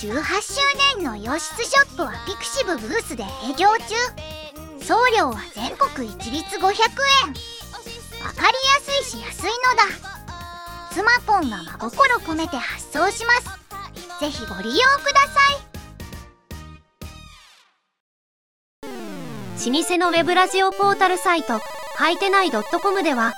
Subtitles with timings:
[0.00, 0.14] 18周
[0.96, 3.94] 年の洋室ショップはピクシブブースで営業中。
[4.82, 6.64] 送料は全国一律500円。
[6.64, 9.84] わかりやすいし安いのだ。
[10.90, 14.20] スマポンが真心込めて発送します。
[14.20, 15.70] ぜひご利用ください。
[19.70, 21.60] 老舗のウェブラジオポータルサイト
[21.96, 23.34] はいてない .com では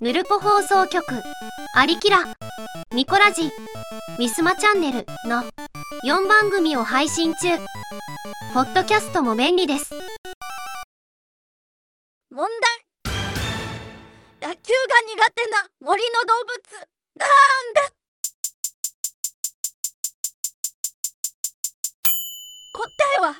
[0.00, 1.04] ヌルポ放送局
[1.76, 2.34] アリキラ
[2.94, 3.50] ミコラジ
[4.18, 5.44] ミスマチャンネルの
[6.00, 7.58] 4番組を配信中。
[8.54, 9.94] ポッドキャストも便利です。
[12.30, 12.48] 問
[13.02, 14.48] 題。
[14.48, 16.88] 野球が苦手な森の動物。
[17.14, 17.28] なん
[17.74, 17.82] だ。
[22.72, 22.80] 答
[23.18, 23.34] えは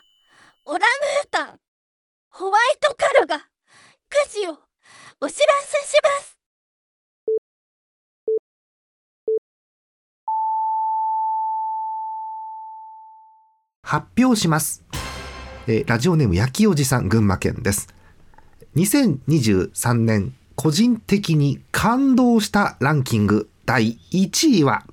[0.66, 1.58] オランウータン。
[2.28, 3.44] ホワイトカルガく
[4.30, 4.58] じを
[5.20, 6.41] お知らせします。
[13.92, 14.82] 発表します、
[15.66, 17.94] えーラジオネーム焼きおじさん群馬県です。
[18.74, 24.84] 2023年個人的に感動したランキング第1位は？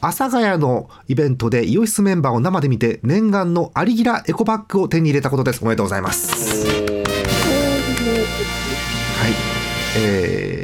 [0.00, 5.60] 阿佐ヶ谷のイベントでイオシスメンバーを生で見て念願のアリギラエコバッグを手に入れたことです。
[5.62, 6.91] おめでとうございます。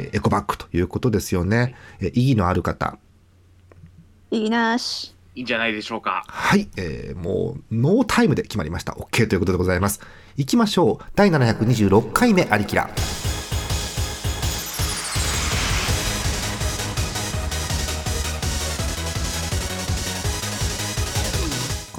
[0.09, 1.75] えーエコバッグということですよね。
[1.99, 2.97] えー意義のある方。
[4.31, 5.15] いいなし。
[5.35, 6.23] いいんじゃないでしょうか。
[6.27, 8.93] はい、えーもうノータイムで決まりました。
[8.93, 10.01] OK ということでございます。
[10.37, 11.05] 行きましょう。
[11.15, 12.89] 第726回目アリキラ。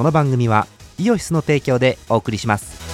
[0.00, 0.66] この番組は
[0.98, 2.89] イオシスの提供でお送りします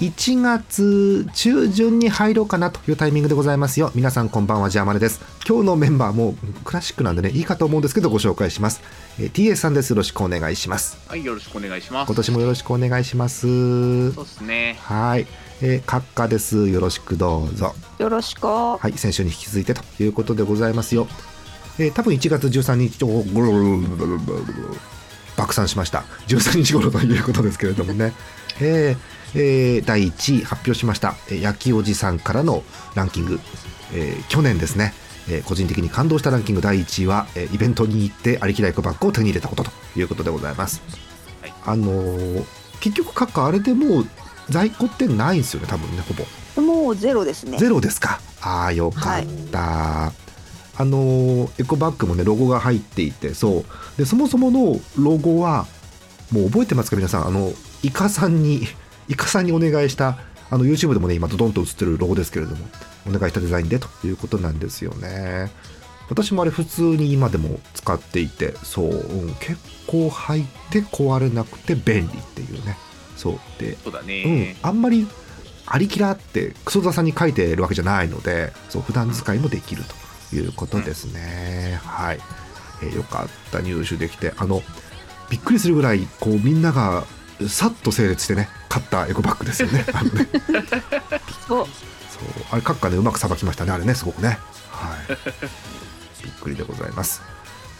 [0.00, 3.92] 1月中旬に入ろうかなというタイミングでございますよ。
[3.94, 5.20] 皆さんこんばんは、ジャーマネです。
[5.46, 8.80] 今日のメンバーもクラシックなんでね、いいかと思うんですけどご紹介します。
[9.18, 9.90] えー TS さんです。
[9.90, 10.96] よろしくお願いします。
[11.06, 12.08] はい、よろしくお願いします。
[12.08, 14.12] 今年もよろしくお願いします。
[14.12, 14.78] そうですね。
[14.80, 15.26] はい。
[15.60, 16.70] えー、閣下です。
[16.70, 17.74] よろしくどうぞ。
[17.98, 18.46] よろしく。
[18.46, 21.08] はい、先週に引き続いてということでございますよ。
[21.78, 22.98] えー多分1月13日
[25.36, 26.04] 爆散しました。
[26.28, 28.14] 13日頃ということですけれどもね。
[28.62, 31.14] えーえー第1位発表しました。
[31.28, 32.62] えー焼きおじさんからの
[32.94, 33.40] ランキング。
[33.94, 34.92] えー去年ですね。
[35.28, 40.80] えー個人的に感動したランキング第1位は、えーイベントに行ってありきらエコバッグを手に入れたことということでございます。
[41.42, 42.44] はいあのー
[42.80, 44.06] 結局閣下あれでもう
[44.48, 46.24] 在庫ってないんですよね多分ねほぼ。
[46.62, 47.58] もうゼロですね。
[47.58, 48.20] ゼロですか。
[48.40, 50.06] ああ、よかった。
[50.06, 50.12] あ
[50.84, 53.64] のーエコバッグもね、ロゴが入っていて、そう。
[53.98, 55.66] で、そもそものロゴは、
[56.32, 57.26] もう覚えてますか、皆さん？
[57.26, 57.52] あの、
[57.82, 58.66] イカさんに、
[59.10, 60.18] イカさんにお願いした、
[60.50, 62.66] あの、YouTube でもね、今、ドドンと映ってるロゴですけれども、
[63.06, 65.50] お願いしたデザインでということなんですよね。
[66.08, 69.56] 私もあれ、普通に今でも使っていて、そう、うん結
[69.86, 72.76] 構入って壊れなくて便利っていうね。
[73.16, 73.40] そう。
[73.58, 75.06] で、そうだうんね。、あんまり
[75.72, 79.84] ありきらってクソザさんに書いてるわけじゃないのでそう普段使いもできる
[80.30, 82.18] ということですね、はい、
[82.82, 84.62] えーよかった入手できてあの
[85.30, 87.04] びっくりするぐらいこうみんなが
[87.48, 89.84] さっと整列してね買ったエコバッグですよね。
[89.92, 90.28] あのね。
[91.48, 91.48] お。
[91.48, 91.66] そう。
[92.50, 94.38] あれ閣下ねうまくさばきましたねあれねすごくね。
[94.70, 96.24] はい。
[96.24, 97.16] びっくりでございます。
[97.18, 97.24] さ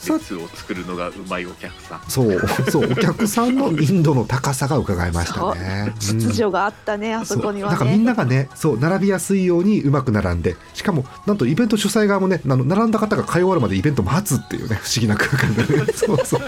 [0.09, 1.15] 列を作るのがう。
[1.29, 2.01] まいお客さん。
[2.09, 2.41] そう。
[2.71, 2.93] そう。
[2.93, 5.85] お客さんの 民度の高さが伺えましたね。
[5.87, 5.91] う。
[5.91, 5.99] ん。
[5.99, 7.79] 秩序があったね、あそこにはそう。
[7.79, 8.07] なんかみんね。
[8.07, 15.87] ながねそう並びやすいようにうまく並んでしかもなんとイベント主催側もねあの並んだ方が買い終わるまでイベント待つっていうね不思議な空間でね。
[15.95, 16.41] そうそう。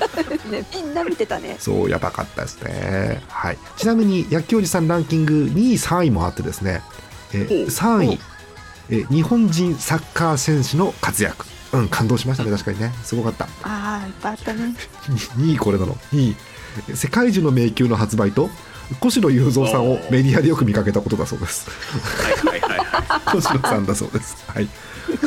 [0.51, 1.57] ねみんな見てたね。
[1.59, 3.23] そうやばかったですね。
[3.29, 3.59] はい。
[3.77, 6.83] ちなみに薬器おじさんランキング2位3位もあってですね、
[7.33, 8.21] えお3位。
[8.91, 12.93] え日本人サッカー選手の活躍うん感動しましたね確かにね。
[13.03, 13.45] すごかった。
[13.63, 14.75] ああ、いっぱいあったね。
[15.39, 15.95] 2位これなの。
[16.13, 16.37] 2位
[16.95, 18.49] 世界中の迷宮の発売と
[19.01, 21.69] 小城雄三さんをメディアでよく見かけたことだそうです。
[22.45, 24.37] はいはいはいは小城さんだそうです。
[24.47, 24.69] はい。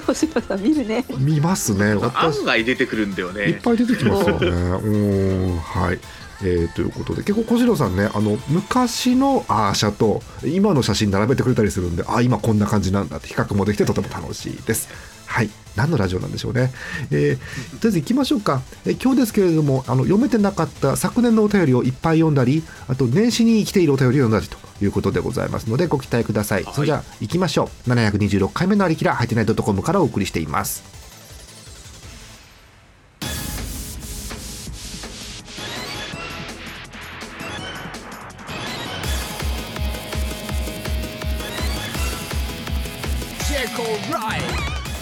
[0.07, 1.03] 小島さん見るね。
[1.17, 1.91] 見ますね。
[2.13, 3.59] 案外出てくるんだよいっね。
[3.63, 4.47] ぱい出てきますよね。
[4.49, 5.99] うんはい。
[6.41, 14.89] えーということで結構小城さんねあの昔のアーシャと今の写真並べてくれたりするんであ今こんな感じなんだって比較もできてとても楽しいです
[15.35, 15.49] はい。
[15.75, 16.71] 何のラジオなんでしょうね、
[17.11, 17.39] えーとり
[17.83, 27.89] あえず行きましょうか、えー今日ですけれどもあの読めてなかった昨年のお便りをいっぱい読んだりあと年始に生きているお便りを読んだりということでございますのでご期待ください、はいそれじゃあ行きましょう。
[27.89, 30.94] 726回目のありきらハイテナイドットコムからお送りしています。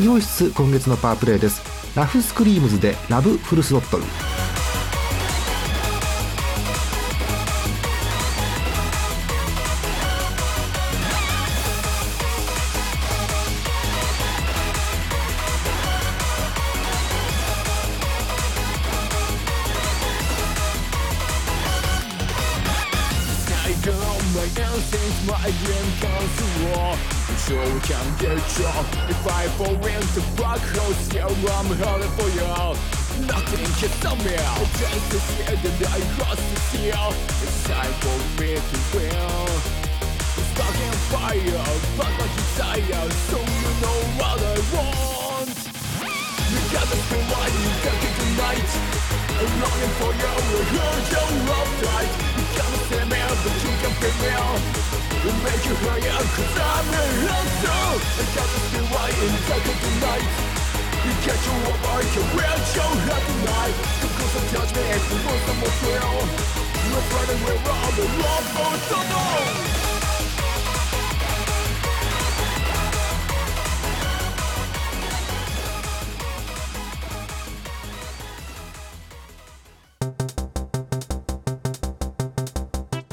[0.03, 1.61] イオシス今月のパワープレイです。
[1.95, 4.03] ラフスクリームズでラブフルスロットル。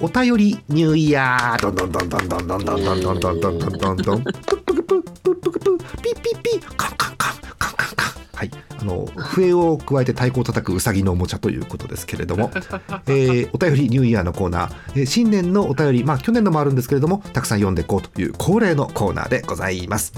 [0.02, 1.60] お便りニューイヤー。
[1.60, 8.50] どんどんどんどんどんどんどんどんどんどんどんどんどんどんプップクプップクプピッピッピカンカンカンカンカンカンはい。
[8.80, 12.50] あの笛を加えて太鼓を叩くウサギのおもちゃということですけれども、
[13.08, 20.14] えーお便りニューイヤーのコーナー、えー新年のお便りまあ去年のもあるんですけれどもたくさん読んでいこうという恒例のコーナーでございます。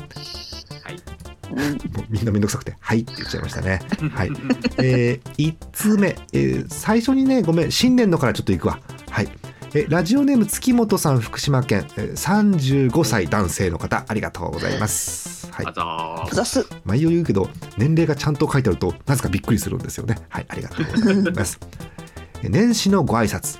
[1.51, 3.83] もうみんなめんどくさくて「はい」って言っちゃいましたね。
[4.15, 4.31] はい。
[4.79, 7.73] えー、1通目、えー最初にねごめん。
[7.73, 8.79] 新年のからちょっといくわ。
[9.11, 9.29] はい。
[9.75, 15.51] えーラジオネーム月本さん福島県、えー35歳男性の方ありがとうございます。
[15.51, 16.29] はいあ。
[16.33, 17.49] ざす毎夜言うけど
[17.79, 20.17] 年齢がちゃんと書いてあるとなぜかびっくりするんですよね。
[20.29, 21.59] はいありがとうございます。
[22.43, 23.59] えー年始のご挨拶。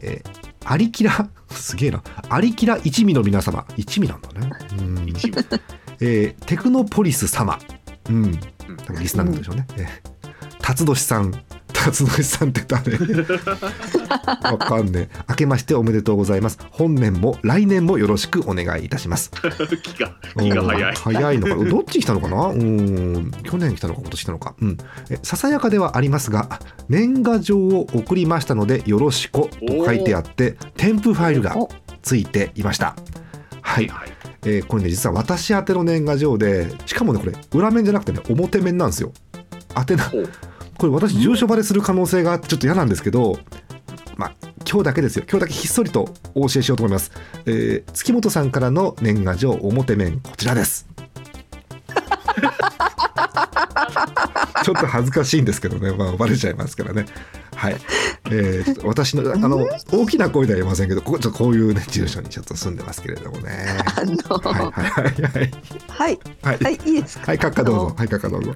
[0.00, 0.38] えー
[0.70, 4.50] アリキラすげえなアリキラ一味の皆様一味なんだね。
[4.78, 5.08] うん
[6.00, 7.58] えーテクノポリス様、
[8.10, 8.38] うん、うん
[8.86, 9.66] 多分リスナーなんでしょうね。
[9.76, 10.18] えー
[10.60, 11.32] 辰年さん、
[11.92, 12.96] 辰年さんって誰？
[14.50, 15.18] わかんねえ。
[15.28, 16.58] 明けましておめでとうございます。
[16.70, 19.30] 本年も来年もよろしくお願いいたします。
[19.82, 21.64] 気が気が早いうん早いのか。
[21.70, 22.46] どっち来たのかな？
[22.48, 23.30] うん。
[23.42, 24.54] 去年来たのか今年来たのか。
[24.60, 24.76] うん。
[25.10, 29.50] えささやかではありますが、年賀状を送りましたのでよろしくと
[29.84, 31.68] 書いてあって、添付ファイルがお
[32.02, 32.96] ついていました。
[33.60, 33.88] はい。
[33.88, 34.12] はい
[34.44, 39.12] えーこれね実は私宛ての年賀状でしかもねこれ裏面じゃなくてね表面なんですよ
[39.76, 40.04] 宛名
[40.78, 43.38] これ私住所バレする可能性があってちょっと嫌なんですけど
[44.16, 44.32] まあ
[44.68, 45.24] 今日だけですよ。
[45.28, 47.10] 今日だけひっそりとお教えしようと思います、
[47.46, 50.86] えー月本さんからの年賀状表面こちらです。
[54.64, 57.06] ちょっと恥ずかしいんですけどね、まあ、バレちゃいますからね。
[57.54, 57.76] はい、
[58.26, 63.66] えー私のあの大きな声では言いませんけどここちょっとこういうね住所にちょっと住んでますけれどもね。
[63.96, 64.16] あの
[64.52, 65.50] はいはいはいはい。
[65.88, 66.18] はい。
[66.42, 66.58] はい。
[66.62, 67.32] はいいいですか？
[67.32, 67.74] はい、閣下どう。
[67.90, 67.94] ぞ。
[67.96, 68.54] はい、閣下どうぞ。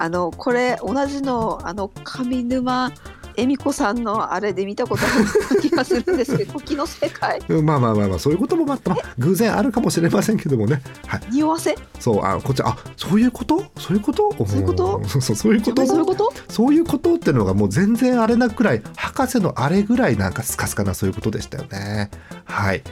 [0.00, 2.90] あのこれ同じのあの上沼
[3.36, 10.82] 恵美子さんのあれで見たことある気がするんですけど 時の世界うんまあまあまあまあ、そういうこともまた、まあ、偶然あるかもしれませんけどもね。
[11.06, 11.76] はい、匂わせ？
[11.98, 13.62] そう、あ、こっち、あ、そういうこと？
[13.78, 14.34] そういうこと？
[14.46, 14.98] そういうこと？
[14.98, 15.86] んそうそう、そういうこと？
[15.86, 16.32] そういうこと？
[16.48, 22.10] そういうことっていうのがもう全然あれなくらい博士のあれぐらいなんかスカスカなそういうことでしたよね。
[22.44, 22.82] はい。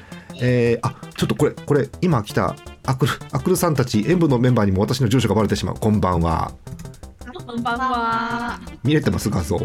[0.41, 2.55] えー、あちょっとこれこれ今来た
[2.87, 6.53] アクルアクルさんたち演舞のメンバーにも私の住所がバレてしまうこんばんは
[7.49, 8.61] こんばんは。
[8.85, 9.57] 見れてます画像。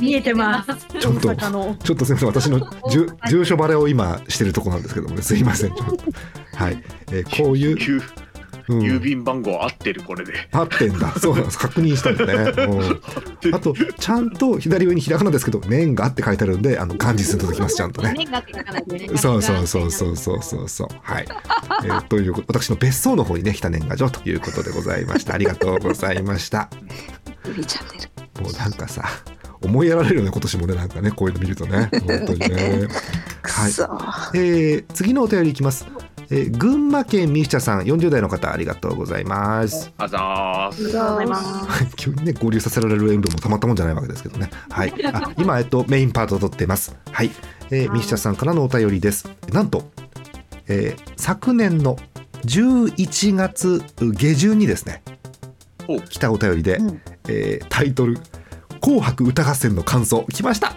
[0.00, 0.74] 見えてます。
[0.98, 2.28] ちょっとちょっとすみません。
[2.28, 2.58] 私の
[2.90, 5.22] 住住所バレを今してるとこなんですけどもね。
[5.22, 5.74] すいません。
[5.76, 5.96] ちょっと。
[6.56, 8.02] はい、えーこういう、
[8.68, 8.82] 郵うん。
[8.82, 10.32] 郵便番号合ってるこれで。
[10.52, 11.12] 合ってんだ。
[11.18, 11.58] そうなんです。
[11.58, 12.34] 確認したんだね、
[13.44, 18.14] うん、あとちゃんと左上にひらがなですけど「年賀」って書いてあるんであの漢字数届きます ちゃんとね。
[18.16, 19.08] 年がって書かないとね。
[19.16, 20.68] そうそうそうそうそうそう。
[20.68, 21.26] そうはい、
[21.84, 25.34] えーということ私の別荘の方にね来た年賀状ということでございました。
[25.34, 26.70] ありがとうございました。
[27.44, 28.04] ウリチャンネ
[28.36, 29.04] ルもうなんかさ
[29.62, 31.88] 思いやられるよね今年もねなんかねこういうの見るとね。
[32.06, 32.86] 本当にね。
[33.42, 34.38] はい。
[34.38, 35.86] えー次のお便りいきます、
[36.30, 39.92] えー群馬県ミシチャさん40代の方ありがとうございます。
[39.96, 41.96] あざーすありがとうございます。
[41.96, 44.50] 急にね合流させられる塩分もたまったもんじゃないわけですけどね。
[44.68, 44.92] はい。
[45.06, 46.94] あ今えっとメインパートを取ってます。
[47.10, 47.30] はい、
[47.70, 49.28] えー、ミシチャさんからのお便りです。
[49.52, 49.90] なんと、
[50.66, 51.96] えー昨年の
[52.44, 55.02] 11月下旬にですね
[55.88, 56.00] お。
[56.00, 57.00] 来たお便りで、うん。
[57.28, 58.18] えータイトル
[58.80, 60.74] 「紅白歌合戦」の感想来ました。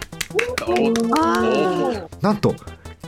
[2.20, 2.54] なんと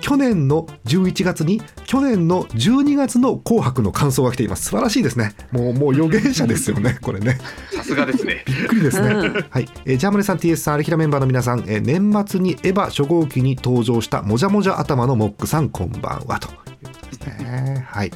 [0.04, 4.64] 去年の11月に去年の12月の紅白の感想が来ています。
[4.64, 5.32] 素晴らしいですね。
[5.50, 7.38] もうもう預言者ですよね これね。
[7.75, 8.44] さすがですね。
[8.46, 9.46] びっくりですね、うん。
[9.49, 16.38] はい、えージャーマネさん TS さんアルヒラメンバーの皆さん、えー年末にエヴァ初号機に登場したもじゃもじゃ頭のモックさんこんばんは。
[16.38, 16.62] というこ
[17.00, 17.87] とですね。
[17.88, 18.11] はい。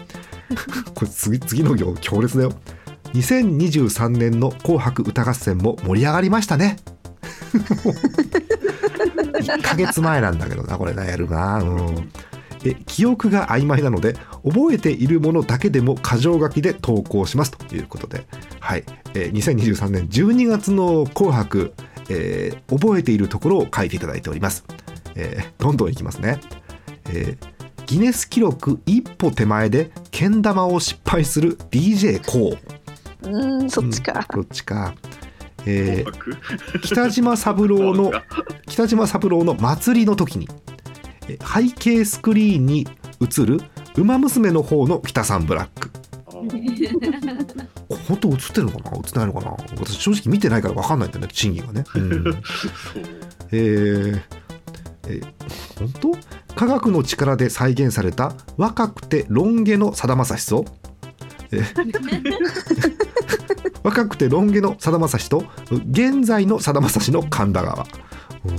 [0.95, 2.52] これ次次の行強烈だよ。
[3.14, 6.76] 2023年の紅白歌合戦も盛り上がりましたね
[9.33, 11.59] 1ヶ月前なんだけどなこれなやるな。
[11.63, 12.11] うん。
[12.65, 18.27] え記憶が曖昧なので覚えているものだけでも箇条書きで投稿しますということで、
[18.61, 18.85] はい。
[19.15, 21.73] えー2023年12月の「紅白」
[22.11, 24.65] えー覚えているところを書いていただいております、
[25.15, 26.41] えーどんどんいきますね、
[27.11, 32.55] えーギネス記録一歩手前でけん玉を失敗する d j k o
[33.23, 34.95] うんそっちか、どっちか、
[35.71, 38.13] えー 北島三郎の
[38.67, 40.49] 北島三郎の祭りの時に
[41.29, 42.87] え背景スクリーンに
[43.21, 43.61] 映る
[43.97, 45.91] 「ウマ娘」の方の北さんブラック。
[48.07, 48.97] 本当映ってるのかな？
[48.97, 49.57] 映ってないのかな？
[49.81, 52.25] 私正直見てないから分かんないんだよね審議がね、うん。
[52.25, 52.35] そう。
[53.51, 54.21] えー
[55.09, 55.25] えー
[55.79, 56.19] 本当？
[56.55, 60.65] 科学の力で再現された若くてロン毛のさだまさしと、
[61.53, 61.63] え
[63.83, 65.45] 若くてロン毛のさだまさしと
[65.91, 67.87] 現在のさだまさしの神田川。
[68.45, 68.53] う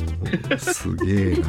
[0.55, 1.45] んすげえな。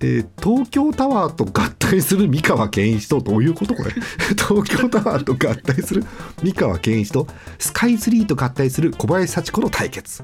[0.00, 3.90] えー東京タワーと合体する三河健一とどういうことこれ？
[4.36, 6.04] 東京タワーと合体する
[6.42, 7.26] 三河健一と
[7.58, 10.22] スカイツリーと合体する小林幸子の対決。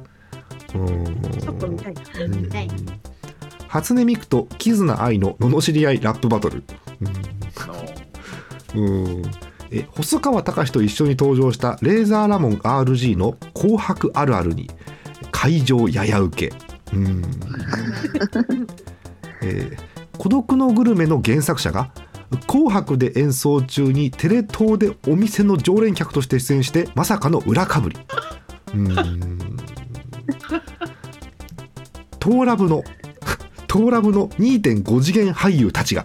[3.68, 6.62] 初音ミクとキズナアイの罵り合いラップバトル。
[8.74, 9.22] うん
[9.70, 14.70] え細川隆と一緒に登場したレーザーラモン RG の「紅白あるある」に
[15.30, 16.56] 会場やや受け。
[16.92, 17.24] うん、
[19.42, 21.92] えー孤独のグルメ」の原作者が
[22.46, 27.96] 「紅白」で演奏中にテレ東でお店の常連客として出演してまさかの裏かぶり。
[28.74, 28.94] うん。
[32.18, 32.84] トーラブの
[33.66, 36.04] トーラブの2.5次元俳優たちが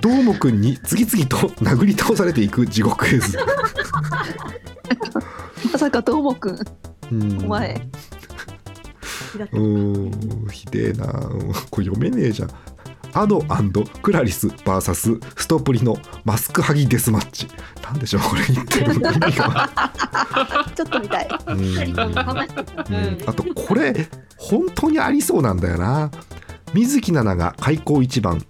[0.00, 3.38] どーもくんに次々と殴り倒されていく地獄絵図。
[5.72, 6.58] まさかどーもくん
[7.10, 7.44] うん。
[7.44, 7.80] お前。
[9.52, 11.06] うーんひでえな。
[11.06, 12.50] うんこれ読めねえじゃん。
[13.14, 13.40] アド
[14.02, 17.48] クラリス VS ストプリのマスクハギデスマッチ。
[17.82, 19.70] なんでしょうこれ言ってるの意味が。
[20.76, 21.28] ちょっと見たい。
[21.48, 21.58] うん。
[21.58, 21.94] うん。
[23.26, 26.10] あとこれ本当にありそうなんだよな。
[26.74, 28.44] 水木奈々が開口一番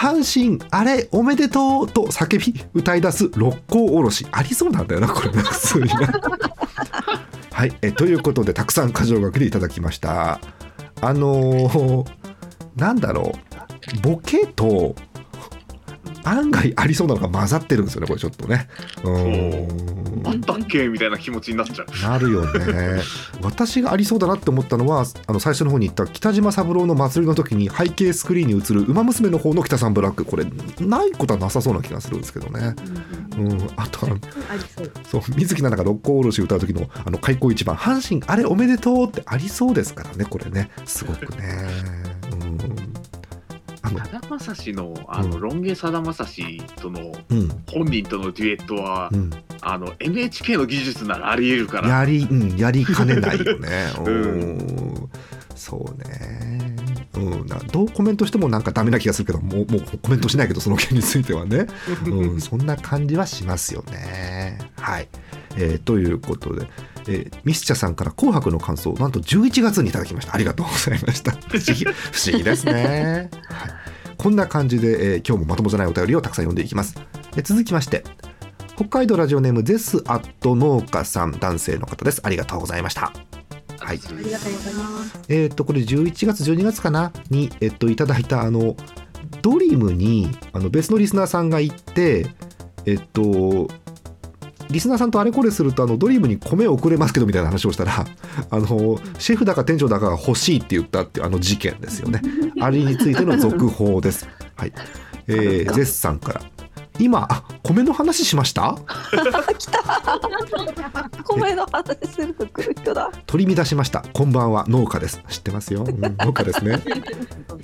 [0.00, 4.26] 阪神あれおめでとうと叫び歌い出す六甲おろし。
[4.32, 5.94] ありそうなんだよなこれね普通にな。
[7.52, 10.40] はいえということでたくさん箇条書きでいただきました。
[11.02, 12.10] あのー
[12.76, 14.00] なんだろう。
[14.00, 14.94] ボケと
[16.24, 18.68] 案外ありそうなのが混ざってるんですよねこれちょっとね。
[19.04, 22.02] うーんあったっけみたいな気持ちになっちゃう。
[22.02, 23.00] なるよね。
[23.42, 30.24] 私がありそうだなって思ったのはあの最初の方に言った北島三郎の祭りの時に背景スクリーンに映る「ウマ娘」の方の北さんブラック。
[30.24, 30.44] これ
[30.80, 32.74] ないことはなさそうな気がするんですけどね、
[33.38, 34.12] うん、あとは
[34.50, 34.92] ありそう。
[35.04, 40.70] そう水木奈々が六甲おろし歌う時のあの開口一番「阪神あれおめでとう」ってありそうですからねこれね。
[40.84, 41.66] すごくね。
[42.32, 42.89] うん
[43.98, 49.30] さだまさしのあの、うんロン毛さだまさしとのうん本人とのデュエットは、うん、
[49.60, 51.88] あの NHK の技術ならありえるから。
[51.88, 53.92] やり、うん、やりかねないよね。
[54.04, 55.10] ううん、
[55.54, 56.76] そうね。
[57.14, 61.66] うん、などうコメントしてもなんかダメな気がするけど、もうもうコメントしないけど、その件についてはね。
[62.06, 64.58] うん、そんな感じはしますよね。
[64.76, 65.08] はい。
[65.56, 66.66] えーということで、
[67.08, 70.34] えーミスチャさんから紅白の感想、なんと11月にいただきました。
[70.34, 71.32] ありがとうございました。
[71.48, 71.90] 不思議、不
[72.30, 73.30] 思議ですね。
[73.48, 73.70] はい。
[74.16, 76.94] こんな感じで、えー今日もまともじゃないお便りをたくさん読んでいきます。
[77.36, 78.04] えー続きまして、
[78.76, 82.20] 北海道ラジオネームゼスアット農家さん男性の方です。
[82.24, 83.12] ありがとうございました。
[83.78, 84.00] はい。
[84.04, 85.18] ありがとうございます。
[85.28, 87.12] えっ、とこれ11月12月かな？
[87.30, 88.76] にえっ、といただいたあの
[89.42, 92.26] ドリームにあの別のリスナーさんが行って
[92.84, 93.68] えっ、と
[94.70, 97.92] リスナーさんとあれこれするとあのドリームに米を送れますけどみたいな話をしたら
[98.50, 102.22] あのシェフだか店長だかが欲しいって言ったっていうあの事件ですよね。
[102.60, 104.28] あれについての続報です。
[104.56, 104.72] はい。
[105.26, 106.40] えー、ゼスさんから。
[106.98, 108.76] 今あ米の話しました？
[111.26, 113.10] 米の話する来る人だ。
[113.26, 114.04] 取り乱しました。
[114.12, 114.66] こんばんは。
[114.68, 115.20] 農家です。
[115.28, 116.80] 知ってますよ、うん農家ですね。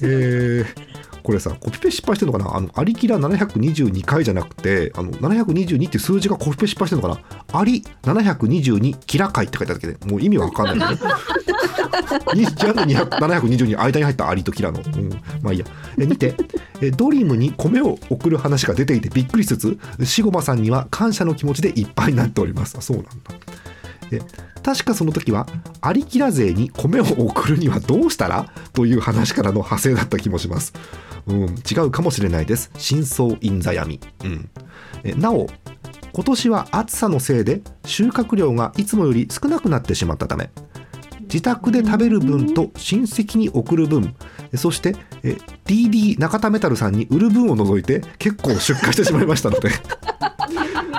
[0.00, 0.66] えー
[1.26, 2.56] これさコピペ失敗してるのかな？
[2.56, 7.20] あのアリキラ722回じゃなくてあの722っていう数字がコピペ失敗してるのか
[7.52, 7.60] な？
[7.60, 11.00] アリ722キラ回って書いてあるだけでもう意味わかんない、ね、
[12.32, 15.10] にジャンル200 722間に入ったアリとキラの、うん、
[15.42, 15.66] まあいいや。
[15.98, 16.36] えにて。
[16.80, 22.76] えドリームに米を送る話が出ていてびっくりしつつシゴマさんには感謝の気持ちでいっぱいになっております。
[22.78, 23.10] あそうなんだ。
[24.12, 24.20] え
[24.62, 25.46] 確かその時は
[25.80, 28.46] アリキラ勢に米を送るにはどうしたら？
[28.72, 30.74] という話からの派生だった気もします、
[31.26, 32.70] うん、違うかもしれないです。
[32.76, 34.50] 真相インザ闇、うん、
[35.04, 35.48] えなお
[36.12, 40.50] 今年は暑さのせいで収穫量がいつもより少なくなってしまったため
[41.22, 44.14] 自宅で食べる分と親戚に送る分
[44.54, 44.94] そして
[45.66, 49.68] DD 中田メタルさんに売る分を除いて結構出荷してしまいましたので。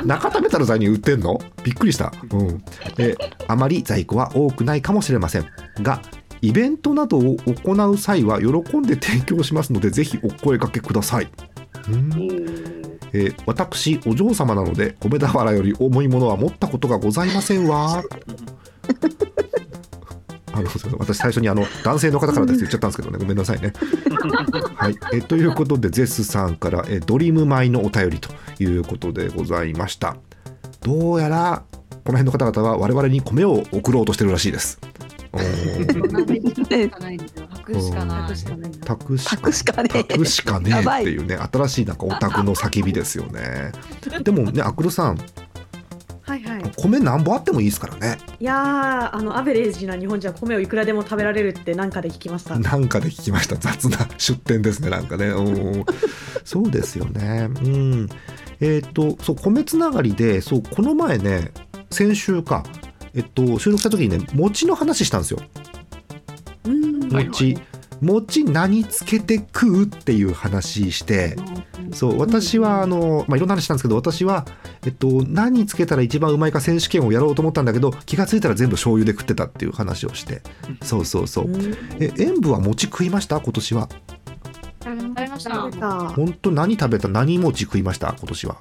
[0.06, 1.42] 中田メタルさんに売ってんの？
[1.64, 2.64] びっくりした、うん、
[3.00, 3.16] え
[3.48, 5.48] あまり在庫は多くないかもしれません。
[5.82, 6.02] が
[6.41, 11.29] イベントなどを行う際は喜んで提供しますのでぜひお声掛けください、
[11.89, 12.12] うん。
[13.13, 18.03] えー私お嬢様なので米俵より重いものは持ったことがございませんわ。
[20.53, 20.67] あの
[20.98, 22.56] 私最初にあの男性の方からです。
[22.56, 23.20] って言っちゃったんですけどね。
[23.20, 23.74] ごめんなさいね。
[24.75, 28.29] はい、えということでゼスさんからえドリーム米のお便りと
[28.60, 30.17] いうことでございました。
[30.82, 31.63] どうやら
[32.03, 34.79] この辺の方々は我々に米を送ろうとしてるらしいです。
[35.34, 36.68] おー
[37.50, 38.72] 託しかないですよね。
[38.84, 40.70] 託しかねえ託しかね。
[40.70, 43.72] えやばいっていうね新しいなんかオタクの叫びですよね。
[44.24, 45.18] でもねアクルさん。
[46.28, 46.72] はいはい。
[46.76, 48.18] 米なんぼあってもいいですからね。
[48.40, 52.60] いやー、あのアベレージな日本じゃ米をいくらでも食べられるってなんかで聞きました。
[52.60, 53.56] なんかで聞きました。
[53.56, 55.28] 雑な出店ですねなんかね。
[55.28, 55.86] うん。
[56.44, 57.50] そうですよね。
[57.64, 58.10] うん。
[58.60, 61.52] えっ、とそう米つながりでそうこの前ね
[61.92, 62.64] 先週か
[63.14, 65.40] えっと収録した時にね餅の話したんですよ。
[67.12, 67.58] 餅。
[68.00, 71.36] 餅何つけて食うっていう話して
[71.94, 74.46] そう私はあの、まあ、いろんな話したんですけど私は、
[74.86, 80.44] えっと、何つけたら一番うまいか選手権をやろうと思ったんだけど気がついたら全部醤油で食ってたっていう話をして。
[80.84, 81.50] そうそうそう。
[82.00, 83.42] え塩分は餅食いました？
[83.42, 83.90] 今年は。
[84.86, 86.10] 頑張りました。
[86.10, 87.08] 本当何食べた？
[87.08, 88.13] 何餅食いました？
[88.15, 88.58] 今年は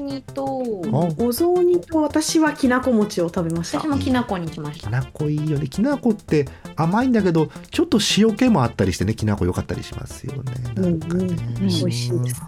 [0.00, 0.44] 煮と
[0.92, 3.78] あお雑煮と私はきなこ餅を食べました。
[3.78, 3.88] 私。
[3.88, 4.88] もきなこにしました。
[4.88, 5.68] きなこいいよね。
[5.68, 10.52] きなこって甘いんだけどちょっと塩気もあったりしてねきなこ良かったりしますよね。
[10.74, 12.42] なんかね、うんうん美味しいです。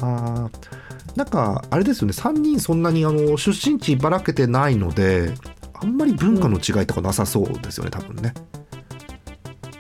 [1.17, 2.13] なんかあれですよね。
[2.13, 5.35] 3人そんなにあの出身地ばらけてないので
[5.75, 8.35] あんまり文化の違いとかなさそうですよね多分ね。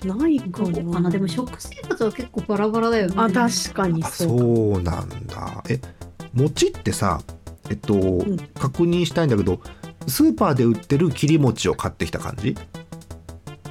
[0.04, 1.00] ないかな。
[1.00, 3.14] なでも食生活は結構バラバラだよね。
[3.16, 4.38] あ確かにあそう。
[4.38, 5.62] そうなんだ。
[5.68, 5.80] え
[6.32, 7.20] 餅ってさ
[7.70, 8.38] えっと、ん。
[8.58, 9.60] 確認したいんだけど
[10.06, 12.56] スーパーで売ってる切り餅を買ってきた感じ？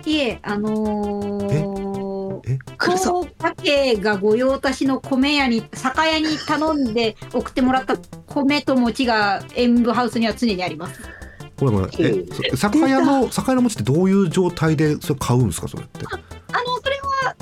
[0.06, 2.58] いえ、あのー、え？
[2.78, 11.02] 来るぞ高家が御用達の米屋に酒屋に頼んで送ってもらった米と餅が演舞ハウスには常にあります。
[11.60, 11.90] ごめんごめん。
[12.00, 16.06] えそ酒屋の酒屋の餅ってどういう状態でそれ買うんですかそれって？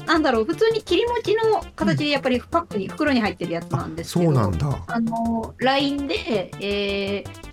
[0.05, 4.83] なんだろう普通に切り餅の形でやっぱりパックに袋に入ってるやつなんですけど、そうなんだ。
[4.87, 7.45] あの LINE で、えー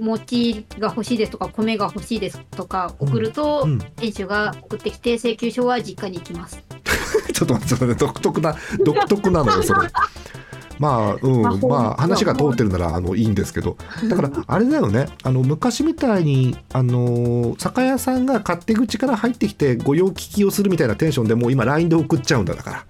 [0.00, 3.78] 餅が欲しいですとか米が欲しいですとか送ると、うん。
[3.96, 6.62] 店主が送ってきて請求書は実家に行きます。
[7.32, 9.88] ちょっと待ってちょっと待って独特な独特なのよそれ
[10.80, 13.76] まあうんまあ話が通ってるならあのいいんですけど。
[14.08, 15.08] だからあれだよね。
[15.22, 22.86] あの昔みたいにあの酒屋さんが勝手口から入ってきて御用聞きをするみたいなテンションでもう今 LINE で送っちゃうんだだから。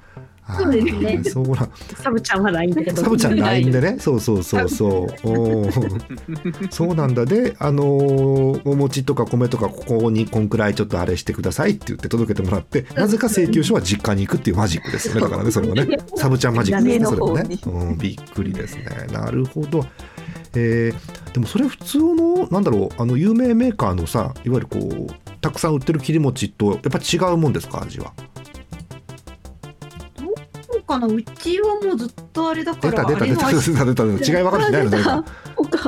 [0.57, 1.23] そうですね。
[1.25, 3.03] そうなんサブちゃんは LINE だけど。
[3.03, 3.97] サブちゃん LINE でね。
[4.01, 4.91] そうそうそうそう。
[5.29, 7.25] お ーそうなんだ。
[7.27, 15.21] であのーお餅とか米とかここにこんくらいちょっとあれしてくださいって言って届けてもらってなぜか請求書は実家に行くっていうマジックですよね。
[15.21, 15.99] だからねそれはね。
[16.17, 17.05] サブちゃんマジックですね。
[17.07, 18.85] それもね、うん、びっくりですね。
[19.13, 19.85] なるほど。
[20.55, 25.07] えーでもそれ普通のなんだろうあの有名メーカーのさいわゆるこう
[25.41, 28.13] たくさん売ってる切り餅とやっぱ違うもんですか味は？
[30.91, 34.39] かなうちはもうずっとあれだから出た出た出た出た出た出た。
[34.39, 35.25] 違い分かる人いないの誰か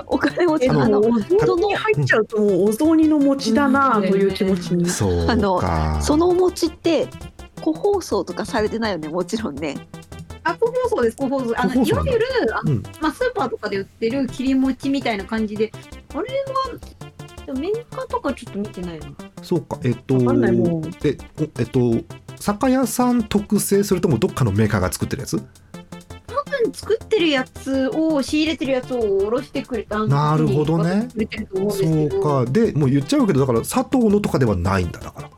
[0.06, 4.88] お金持ちえあのあのお雑煮入っちゃうともうお雑煮の餅だなという気持ちに。
[4.88, 7.08] そうあのかそのお餅って
[7.60, 9.76] 個包装とかされてないよねもちろんね。
[10.44, 11.60] あ個包装です個包装。
[11.60, 12.82] あのいわゆるあの、うん。
[13.00, 15.72] まあ、スーパーとかで売ってる切り餅みたいな感じで
[16.14, 16.28] あれ
[17.48, 19.06] はメーカーとかちょっと見てないな。
[19.42, 21.80] そうか、えっと、わかんないもうえ、おえっと、
[22.42, 25.36] 酒屋さん特製、それともどっかのメーカーが作ってるやつ？
[25.38, 25.42] 多
[26.64, 31.08] 分作ってるやつを仕入れてるやつをおろしてくれたなるほどね
[31.70, 35.30] そうか、で、もう言っちゃうけど、だから佐藤のとかではないんだ、だから。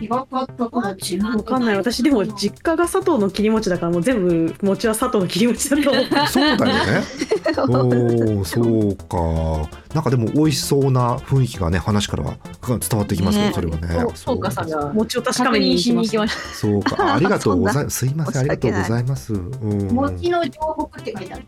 [0.00, 1.36] 違かったかもしれない。
[1.36, 1.76] わかんない。
[1.76, 6.04] 私でも実家が佐藤の切り餅だからもう全部餅は佐藤の切り餅だと思う。
[6.28, 7.02] そうだよね。
[8.36, 9.68] おおそうか。
[9.94, 12.36] なんかでも美味しそうな雰囲気がね話からは
[12.66, 13.52] 伝わってきますよ、ね。
[13.54, 14.06] それはね。
[14.14, 16.96] そうかさんが餅を確かめに行きましたしそうか。
[17.12, 17.98] あ ありがとうございます。
[17.98, 19.34] すいませんありがとうございます。
[19.34, 19.88] うん。
[19.88, 21.44] 餅の城北って書いてある。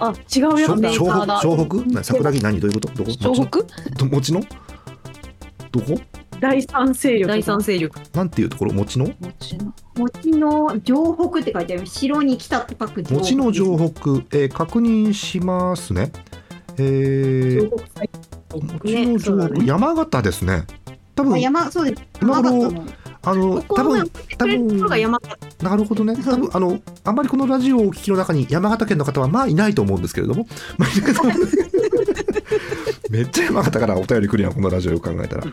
[0.00, 2.02] あ違うやつだしょ湘北湘北な。
[2.04, 2.60] 桜木何？
[2.60, 3.04] どういうこと？
[3.04, 3.10] どこ？
[3.10, 4.40] 湘北ど餅の？
[5.70, 6.00] どこ？
[6.40, 7.26] 第三勢力。
[7.28, 7.98] 第三勢力。
[8.12, 8.72] なんていうところ？
[8.72, 9.10] 餅の？
[9.20, 9.74] 餅の。
[9.96, 11.86] 餅の城北って書いてある。
[11.86, 13.02] 城に来たって書く。
[13.10, 13.90] 餅の城北、
[14.36, 16.12] えー確認しますね。
[16.76, 17.70] えー、
[18.52, 20.66] 餅の城北、山形ですね。
[21.14, 22.02] 多あ分山そうです。
[22.20, 22.84] 今頃山形の
[23.24, 24.78] あの多分多分
[25.62, 26.14] なるほどね。
[26.16, 30.46] 多分あのあんまりこのラジオをお聞きの中に山形県の方はまあいないと思うんですけれども、
[33.10, 35.44] めっちゃ山形からお便り来るやんこのラジオを考えたら。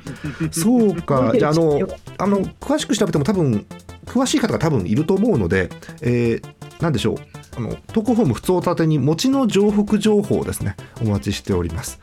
[0.52, 1.34] そうか。
[1.40, 1.80] じゃああの
[2.18, 3.66] あの詳しく調べても多分
[4.06, 5.70] 詳しい方が多分いると思うので、
[6.02, 7.18] えー、なんでしょう。
[7.58, 12.00] あの投稿フォーム普通を立てに餅の城北情報をですねお待ちしております。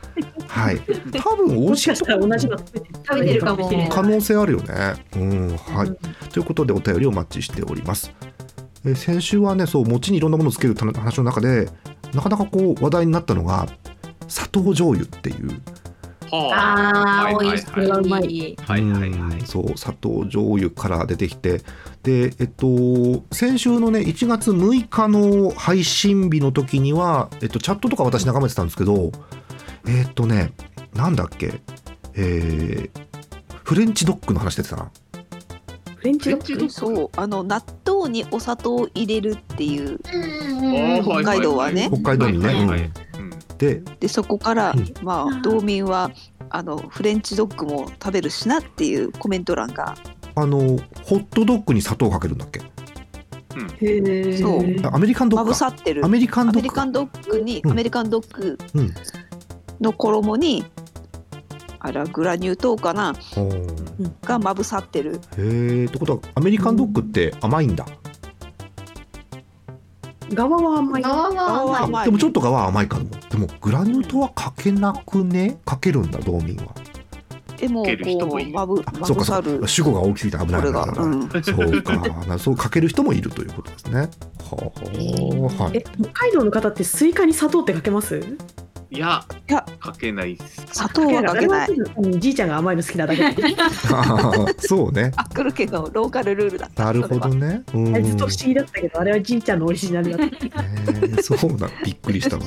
[0.49, 0.81] はい。
[1.23, 3.89] 多分美味しいとたら同じの食べてるかもしれない。
[3.89, 5.05] 可能性あるよね。
[5.15, 6.29] うん、はい。
[6.29, 8.11] ということでお便りをお待ちしております。
[8.85, 11.69] えー先週はね、そう餅にいろんなものをつけるた話の中で、
[12.13, 13.67] なかなかこう話題になったのが
[14.27, 15.61] 砂糖醤油っていう。
[16.31, 17.89] はああ、美味しはいい。
[17.89, 18.25] うまい。
[18.25, 21.61] いはいはいはいうんそう砂糖醤油から出てきて
[22.03, 29.11] でえっと先週のね1月6日の配信日の時には、えっと、チャットとか私眺めてたんですけど
[29.89, 30.53] えっとね
[30.93, 31.61] なんだっけ？
[32.13, 33.09] えー
[33.63, 34.91] フレンチドッグの話出てたな。
[35.95, 36.69] フレンチドッグ？
[36.71, 37.09] そう。
[37.15, 39.99] あの納豆にお砂糖を入れるっていう
[41.03, 41.87] 北海道はね。
[41.91, 42.91] 北海道にね、
[43.59, 44.93] ででそこから、うん。
[45.03, 46.09] まあ道民は
[46.49, 49.95] あのフレンチドッグも食べるしなっていうコメント欄が。
[50.35, 50.57] あの
[51.03, 52.61] ホットドッグに砂糖かけるんだっけ？
[53.85, 54.87] へえそう。
[54.87, 55.53] あアメリカンドッまグか。
[55.53, 56.03] ぶさってる。
[56.03, 57.71] アメリカンアドッグメリカンドッグに、うん。
[57.71, 58.93] アメリカンドッグうん
[59.81, 60.65] の衣に
[61.79, 63.13] あらグラニュー糖かな？
[64.23, 65.21] がまぶさってる。
[65.37, 67.85] へえってことはアメリカンドッグって甘いんだ、
[70.33, 71.01] 側は甘い。
[71.01, 71.29] 側
[71.65, 72.05] は甘い。
[72.05, 73.05] でもちょっと側は甘いかも。
[73.29, 75.57] でもグラニュー糖はかけなくね？
[75.65, 76.75] かけるんだ道民は。
[77.57, 78.49] でもこうる。
[78.51, 79.55] まぶまそうかそぶさる。
[79.57, 80.81] うか主語が大きすぎて危ないな。
[80.83, 81.29] うん。
[81.29, 81.95] そうか。
[82.27, 84.09] な そうかける人もいるということですね。
[84.49, 84.71] は
[85.59, 88.21] あはいえ北海道の方ってスイカに砂糖ってかけます？
[88.91, 90.65] いやいやかけないっす。
[90.73, 91.65] 砂糖はかけない。
[91.65, 93.55] あれはじいちゃんが甘いの好きなだけで
[94.67, 95.11] そうね。
[95.15, 96.85] あ来るけどローカルルールだった。
[96.85, 97.61] なるほどね。
[97.73, 97.95] うん。
[97.95, 100.35] あれずっと不思議だったけどあれはじいちゃんのオリジナルだった。
[100.35, 102.43] えーそうなびっくりしたわ、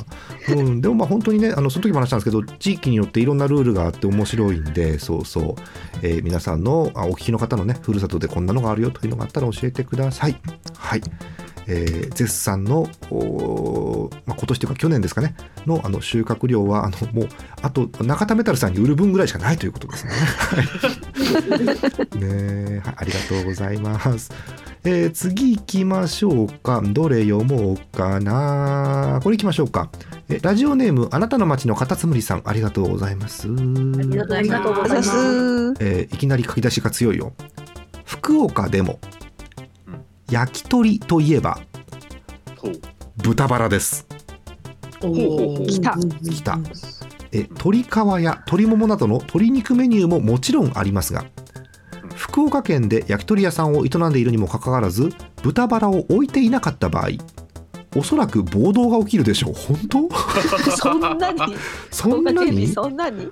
[0.49, 5.55] うん、でもまあ本当にねあのその時も話したんですけど地域によっていろんなルールがあって面白いんでそうそう、
[6.03, 10.37] えー皆さんのあお聞きの方のねふるさとでこんなのがあるよというのがあったら教えてください。
[10.77, 11.03] はい、
[11.67, 12.89] えー絶賛の
[14.27, 15.35] まあ、今年というか去年ですかね
[15.67, 17.29] のあの収穫量はあのもう
[17.63, 20.13] あと中田メタルさんに売る分ぐらいしかないということですね。
[20.13, 24.31] はいねえはいありがとうございます。
[24.85, 26.83] えー次行きましょうか。
[26.85, 29.21] どれ読もうかな。
[29.23, 29.91] これ行きましょうか。
[30.29, 33.47] えラジオネームあなたの街のカタツムリさんありがとうございます。
[33.47, 34.27] ありが
[34.61, 37.33] とうごあざざいますすえーいきなり書き出しが強いよ。
[38.05, 39.22] 福岡でもうん
[40.33, 41.61] 焼き鳥といえば
[43.19, 44.07] 豚バラです。
[45.03, 45.67] おー。
[45.67, 45.95] 来た。
[45.99, 46.59] 来た。
[47.33, 47.87] え鶏皮
[48.23, 51.27] や鶏ももなどの鶏肉メニューももちろんありますが
[52.17, 55.11] 福岡県で焼き鳥屋さんを営んでいるにもかかわらず
[55.43, 57.09] 豚バラを置いていなかった場合
[57.95, 59.53] おそらく暴動が起きるでしょう。
[59.53, 60.09] 本当？
[60.77, 61.57] そんなに？
[61.91, 62.67] そんなに？
[62.69, 63.29] そんなに？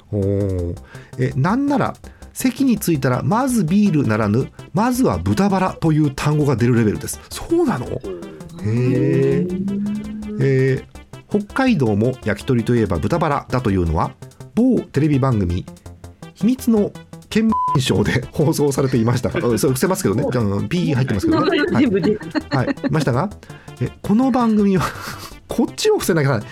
[1.18, 1.94] えなんなら
[2.40, 7.20] 席に着いたらまずビールならぬまずは豚バラという単語が出るレベルです。
[7.28, 7.84] そうなの？
[7.86, 7.90] へ
[8.66, 9.46] え
[10.40, 10.84] えー。
[11.28, 14.12] 北海道も焼き鳥といえば豚バラだというのは
[14.54, 15.66] 某テレビ番組
[16.34, 16.90] 「秘密の
[17.28, 19.30] 県民賞」で放送されていました。
[19.30, 20.22] そ れ伏せますけどね。
[20.22, 21.86] うんピー入ってますけどね、はい。
[22.56, 22.90] はい、い。
[22.90, 23.28] ましたが
[23.82, 24.84] えこの番組は
[25.46, 26.48] こっちを伏せなきゃならない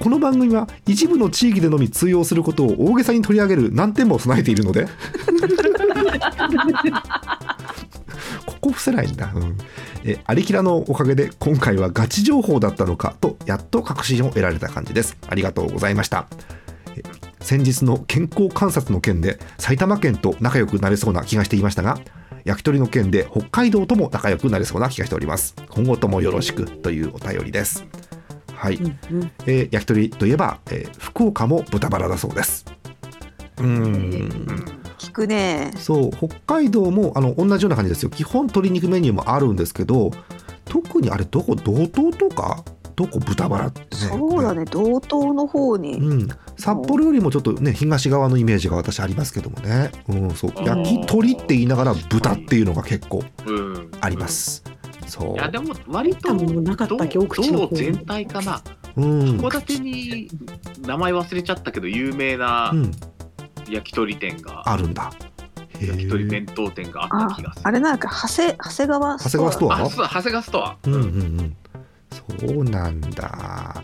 [0.00, 4.86] この番組は一部の地域でのみ通用することを大げさに取り上げる難点も備えているので。
[8.46, 9.56] ここ伏せないんだ、うん、
[10.04, 15.16] えアリキラのおかげで今回はガチ情報だったのかとやっと確信を得られた感じです。
[15.28, 16.26] ありがとうございました。
[16.96, 17.02] え
[17.40, 21.98] 先日の健康観察の件で埼玉県と仲良くなれそうな気がしていましたが
[22.44, 25.54] 焼き鳥の件で北海道とも仲良くなれそうな気がしております。
[25.70, 27.84] 今後ともよろしくというお便りです
[28.60, 28.78] はい、
[29.46, 32.66] えー焼き鳥といえば、えー福岡も豚バラだそうです。
[33.56, 34.64] うーん。
[34.98, 35.72] 聞くね。
[35.76, 38.10] そう北海道もあの同じような感じですよ。
[38.10, 40.10] 基本鶏肉メニューもあるんですけど
[40.66, 42.62] 特にあれどこ道東とか？
[42.96, 43.86] どこ豚バラってね。
[43.92, 44.66] そうだね。
[44.66, 45.94] 道東の方に。
[45.94, 50.52] うん、札幌よりもちょっとね東側のイメージが私ありますけどもね、うん、そう。
[50.54, 50.64] うん。
[50.66, 53.90] 焼き鳥って言いながら豚っていうのが結構うん。
[54.02, 54.28] ありま。
[54.28, 54.62] す。
[55.10, 58.62] そういや、でも割と、なかったっけ道奥地の方道全体かな。
[58.96, 59.04] うん、
[59.38, 60.28] 函館に
[60.86, 62.92] 名前忘れちゃったけど、有名なうん、
[63.68, 65.12] 焼き鳥店が、あるんだ。
[65.78, 66.26] へ焼き鳥え。
[66.26, 67.68] 弁当店があっあた気がする。
[67.68, 69.78] あれなんか長谷長谷川長谷川ストア？
[69.78, 70.76] 長谷川ストア。
[70.84, 71.56] うんうんうん。
[72.10, 73.82] そうなんだ。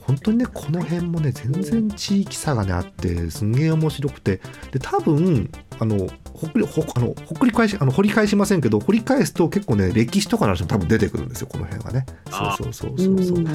[0.00, 4.40] 本当にねこの辺もね全然地域差がねあってすんげえ面白くて
[4.72, 6.08] で多分あの
[6.40, 12.06] ほっくりほあのほっくり返しあの掘り返しませんけど掘り返すと結構ね歴史とかの話も多分出てくるんですよこの辺はね。
[12.30, 13.38] あそうそうそうそうそう。
[13.38, 13.46] うん。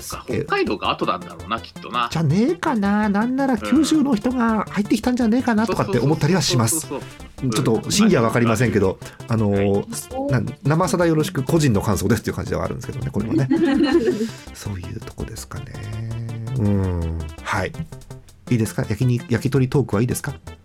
[0.00, 0.42] そうか、え。
[0.44, 2.08] 北海道が後なんだろうな、きっとな。
[2.10, 6.80] じゃねえかななんなら九州の人が入ってきたんじゃねえかなとかって思ったりはします。
[6.80, 7.00] そうそう
[7.42, 9.86] そうちょっと真偽は分かりませんけどあのはい。
[10.30, 13.48] な生さだよろしく個人の感想ですっていう感じではあるんですけどねこれはね。
[14.54, 15.66] そういうとこですかね。
[16.58, 17.18] うん。
[17.42, 17.72] はい。
[18.50, 18.82] いいですか？
[18.82, 20.32] 焼きに焼き鳥トークはいいですか？
[20.32, 20.55] あ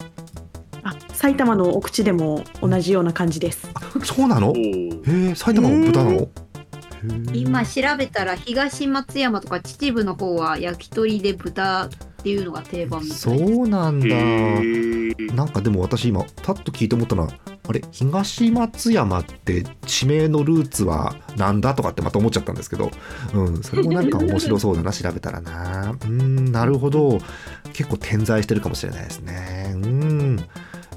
[1.21, 3.69] 埼玉の奥地でも同じような感じです。
[4.03, 4.55] そうなの？
[4.55, 6.27] へえ埼玉の豚なの？
[7.31, 11.89] 今調べたら東松山とか秩父の方は焼き鳥で豚っ
[12.23, 13.43] ていうのが定番みたいそです。
[13.43, 14.07] うなんだ。
[15.35, 17.29] なんかでも私今パッと聞いて思ったのは
[17.69, 22.89] あれ東松山って地名のルーツはなんだとかってまた思っちゃったんですけど、
[23.35, 25.95] うん、それもなんか面白そうだな調べたらな。
[26.03, 27.19] うんなるほど。
[27.73, 29.73] 結構点在してるかもしれないですね。
[29.75, 30.49] うん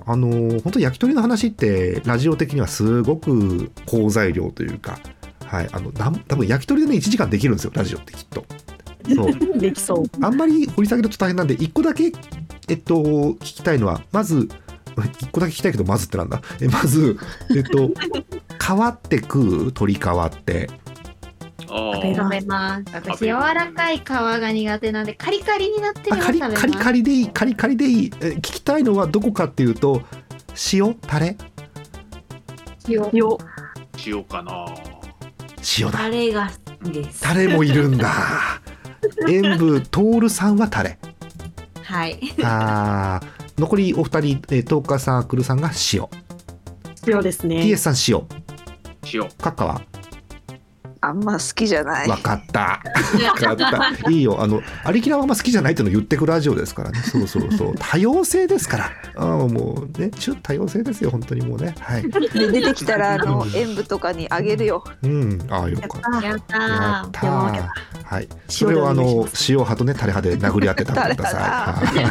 [0.07, 4.99] あの本当焼き鳥の話ってラジオ的にはすごく好材料というか
[5.45, 8.45] はいあの多分焼き鳥でね1時間できるんですよラジオってきっと
[9.15, 10.05] そうできそう。
[10.23, 12.13] あんまり掘り下げると大変なんで、一個だけ、
[12.69, 14.49] えっと、聞きたいのは、まず、
[15.21, 16.41] 一個だけ聞きたいけど、まずってなんだ。
[16.61, 17.19] えまず、
[17.55, 17.89] えっと、
[18.59, 20.71] 皮って食う鶏皮って。
[21.77, 28.13] あ食べます私柔らかい皮が苦手なんでカリカリになってあカリカリカリでいい、カリカリでいい。
[28.21, 30.03] え聞きたいのはどこかっていうと、
[30.73, 30.95] 塩？
[30.95, 31.37] タレ？
[32.89, 33.39] 塩よ
[34.07, 34.67] 塩かな。
[35.79, 35.99] 塩だ。
[35.99, 38.13] タレが好きですタレもいるんだ。
[39.29, 40.99] 塩分、トールさんはタレ。
[41.83, 46.07] はいあー残りお二人、えー、トーカーサークルさんが塩。
[47.07, 47.57] 塩ですね。
[47.57, 48.23] TS さん塩。
[49.13, 49.29] 塩。
[49.39, 49.83] カッカは？
[51.09, 52.81] あんま好きじゃないわかった。
[53.25, 54.11] わかった。
[54.11, 54.41] いいよ。
[54.41, 57.01] あの、アリキラはあんま好きじゃないっていうのを言ってくラジオですからね。
[57.01, 57.75] そうそうそう。
[57.79, 58.91] 多様性ですから。
[59.17, 61.11] ああ、もうね、中多様性ですよ。
[61.11, 61.75] 本当にもうね。
[61.79, 62.11] はい。
[62.11, 65.39] で出てきたらあのうん塩分とかにあげるようん。
[65.51, 66.27] ああ、よかった。
[66.27, 68.15] やったーやった。
[68.15, 68.29] はい。
[68.49, 71.41] それをあの、塩派とね、タレ派で殴り合って食べてください。
[71.41, 72.11] は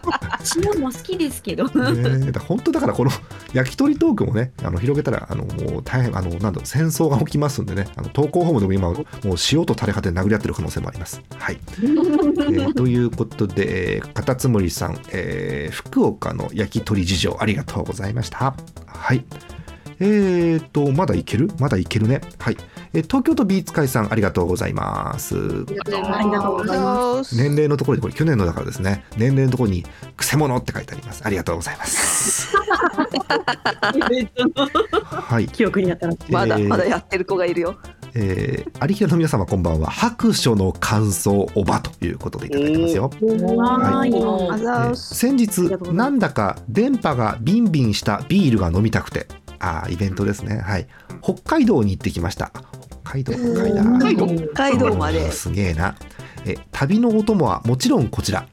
[0.00, 0.22] い
[0.56, 3.10] 塩も好きですけどね本当だからこの
[3.52, 9.04] 焼き鳥トークもねあの広げたらあのもう大変あのなんだろう戦争が起きますんでねあの投稿ホームでも今もう
[9.50, 11.22] 塩とタレ派で殴り合ってる可能性もあります。
[11.38, 18.54] はい、えーということで、えーカタツムリさん、えー福岡の焼き鳥事情ありがとうございました。
[18.86, 19.24] はい
[20.00, 21.50] えーとまだいける？
[21.58, 22.20] まだいけるね。
[22.38, 22.56] はい、
[22.92, 25.36] えー東京都ビーツ会さんありがとうございます。
[25.36, 25.38] あ
[25.70, 25.84] りが
[26.42, 27.36] とうございます。
[27.36, 29.84] 年齢のところでこれ去年のだからですね年齢のところに
[30.16, 32.56] 「くせ者」って書いてありますありがとうございます
[35.02, 36.14] はい記憶になったら。
[36.30, 37.76] まだえーまだやってる子がいるよ
[38.14, 39.90] えー、有木の皆様こんばんは。
[39.90, 44.14] 白書の感想おばということでいただいてますよ、はーい。
[44.50, 49.26] あえー先日なんだか電波がビンビンしたビールが飲みたくて。
[49.64, 50.58] あーイベントですね。
[50.58, 50.88] はい。
[51.22, 52.52] 北海道に行ってきました。
[53.04, 54.26] 北海道北海道。
[54.26, 54.96] 北海道。
[54.96, 55.30] まで。
[55.30, 55.94] すげえな。
[56.44, 58.46] え旅のお供はもちろんこちら。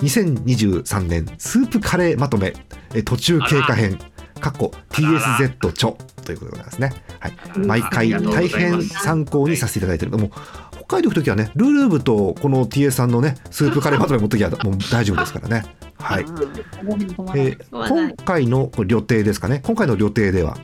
[0.00, 2.54] 2023年スープカレーまとめ。
[2.94, 3.98] え途中経過編
[4.42, 5.92] かっこ TSZ 著
[6.24, 10.30] ということでございますね、はい、毎回大変参考にさせていただいてるもう
[10.72, 15.62] 北海道行く時はねルルーブとこの TS さんのねスープカレーまとめ持ってきゃ もう大丈夫ですからね。
[15.98, 19.62] はい、えー今回のこれ旅程ですかね。
[19.64, 20.58] 今回の旅程では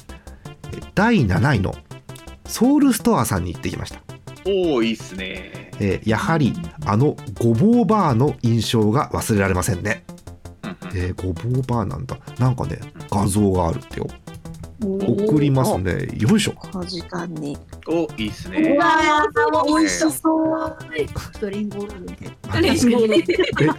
[0.72, 1.74] えー第7位の
[2.46, 4.00] ソウルストアさんに行ってきました。
[4.44, 5.70] おおいいっすね。
[5.78, 10.02] えーやはりあのごぼうバーの印象が忘れられませんね、
[10.94, 12.16] えーごぼうバーなんだ。
[12.38, 12.78] なんかね
[13.10, 14.06] 画像があるってよ
[14.80, 16.08] 送りますね。
[16.16, 16.52] よいしょ。
[16.52, 17.58] この時間に。
[17.88, 18.78] おいいっすね。
[19.66, 20.10] 美味しそう。
[20.12, 20.22] ス
[21.40, 21.92] トリンボール
[22.50, 22.70] あえ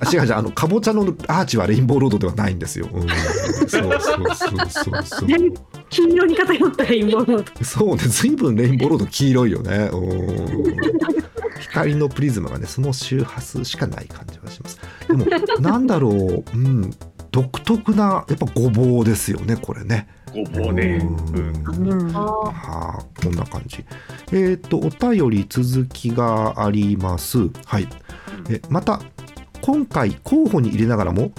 [0.01, 5.29] あ違う違うあのかぼちゃのアーチはレインボーロードではないんですよ、うん、そうそうそうそうそう
[5.89, 7.63] 金色に偏ったレインボーノート。
[7.63, 9.89] そうね随分レインボーロード黄色いよね。
[9.91, 11.28] うん
[11.59, 15.25] 光のプリズムがねその周波数しかない感じがしますでも
[15.59, 16.91] なんだろううん
[17.31, 20.07] 独特なやっぱごぼうですよねこれね。
[20.33, 20.99] ごぼうね。
[21.01, 21.89] うん。
[21.89, 23.85] うんはあこんな感じ。
[24.31, 27.49] えっ、とお便り続きがあります。
[27.65, 27.87] はい。
[28.49, 28.99] えまた
[29.61, 31.31] 今回候補に入れながらも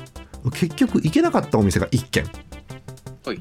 [0.53, 2.25] 結局行けなかったお店が1軒。
[3.25, 3.41] はい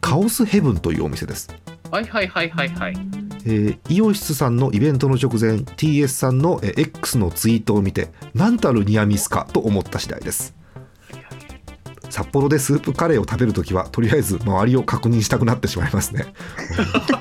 [0.00, 1.48] カオスヘブンというお店です。
[1.90, 3.25] はいはいはいはいはい。
[3.46, 10.54] えーイオシスさんのイベントの直前 TS さんのえー X のツイートを見て何たるニアミスかと思った次第です。
[12.08, 16.32] 札幌でスープカレーを食べるときはとりあえず周りを確認したくなってしまいますね。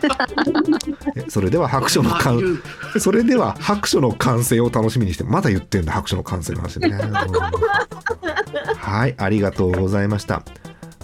[1.15, 2.63] えそれでは白書の完る
[2.99, 7.11] それでは白書の完成を楽しみにしてまだ言ってんだ白書の完成の話ね、 うん。
[8.77, 10.43] はいありがとうございました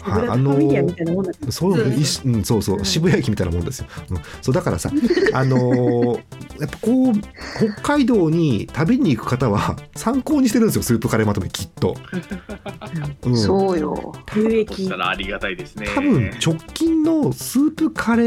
[0.01, 3.87] はいファミリアみたいなもんだけどそう、いしうん、そうそう、渋谷駅みたいなもんですよ。
[4.09, 4.89] うん、そうだからさ、
[5.33, 6.19] あのー
[6.61, 7.13] やっぱこう
[7.73, 11.95] 北海道に旅に行く方は参考にしてるんですよ、スープカレーまとめきっと。
[13.25, 14.13] うん、そうよ。
[14.35, 15.87] 有そ益したらありがたいですね。
[15.95, 18.23] 多分直近のスープカレ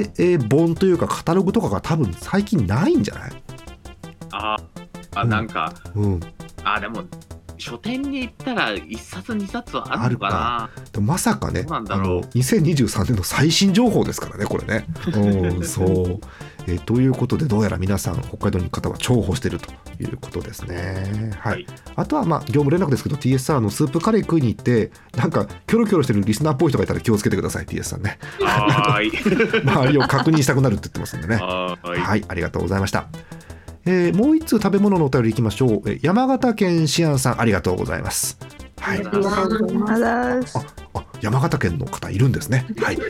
[0.00, 3.30] ーえー本というかカタログとかが多分最近ないんじゃない？
[4.32, 4.56] あ
[5.14, 6.20] あ、なんか、うん。
[6.64, 7.04] あでも
[7.58, 10.70] 書店に行ったら一冊二冊はあるのかな。
[10.92, 14.86] でもまさかね、あのろう2023年の最新情報ですからね、これね。
[15.14, 16.20] うん、そう。
[16.66, 19.70] えーということで、どうやら皆さん、北海道に行く方は重宝してると
[20.02, 21.32] いうことですね。
[21.38, 21.54] はい。
[21.54, 21.66] はい
[21.96, 28.18] あとは、まあ、業務連絡ですけど、TSR のスープカレー食いに行って、なんか、キョロキョロしてるリスナーっぽい人がいたら気をつけてください、TS さんね。
[28.40, 29.10] はーい。
[29.66, 31.36] 周りを確認したくなるって言ってますんでね。
[31.36, 32.00] はーい。
[32.00, 33.08] はい、ありがとうございました。
[33.90, 35.70] えーもう一通食べ物のお便りいきましょう。
[35.86, 38.38] えー山形県シアンさん、ありがとうございます。
[38.78, 38.98] はい。
[38.98, 39.02] あ
[39.98, 40.58] らす
[40.92, 42.66] あ、山形県の方いるんですね。
[42.82, 42.98] はい。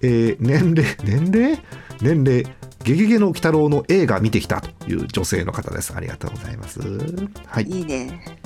[0.00, 1.58] えー年齢、年齢？
[2.00, 2.46] 年齢、
[2.84, 5.92] ゲゲゲの鬼太郎の映画見てきたという女性の方です。
[5.94, 6.80] ありがとうございます。
[7.46, 7.64] はい。
[7.64, 8.38] いいね。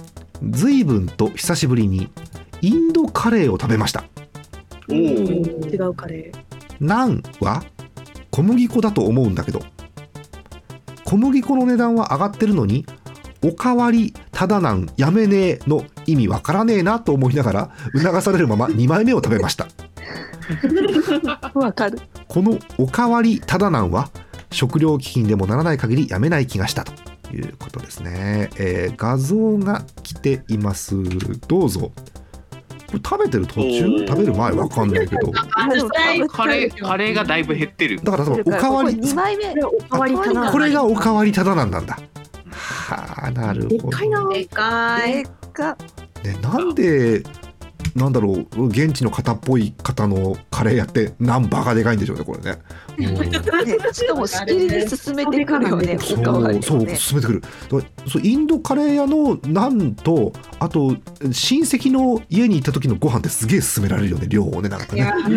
[0.51, 2.11] 随分と久しぶりに
[2.61, 4.03] インドカレーを食べました。
[4.91, 4.97] おお。
[4.97, 6.39] 違うカレー
[6.81, 7.63] ナンは
[8.31, 9.63] 小麦粉だと思うんだけど、
[11.09, 12.85] 小麦粉の値段は上がってるのに、
[13.43, 19.69] おかわりただなんやめねえの意味わからねえなと思いながら促されるまま2枚目を食べました。
[21.55, 21.99] わかる。
[22.27, 24.11] このおかわりただなんは
[24.51, 26.93] 食料危機にでもならない限りやめない気がしたと
[27.33, 30.95] いうことですね、えー画像が来ています
[31.47, 31.93] どうぞこ
[32.95, 34.07] れ食べてる途中？
[34.07, 34.53] 食べる前？
[34.53, 38.01] わかんないけどカレー、カレーがだいぶ減ってる。
[38.03, 39.55] だからそのおかわり二枚目こ。
[39.57, 41.81] れおかわりかなこれがおかわりただなんだ
[42.51, 45.23] はあなるほど、でっかいなでかでい。
[45.23, 45.77] っか。
[46.25, 47.23] ね、なんで
[47.95, 52.59] なんだろう現地の方っぽい方のカレーやってなんバカでかいんでしょうねこれね。
[53.93, 55.99] しかもしきりに進めてくるよね。
[56.01, 56.89] そおかわりうそう。
[56.97, 57.43] 進めてくる。
[58.09, 60.97] そうインドカレー屋のなんとあと
[61.31, 65.05] 親戚の家に行った時のご飯ってすげえ勧められるよね量をねなんかね。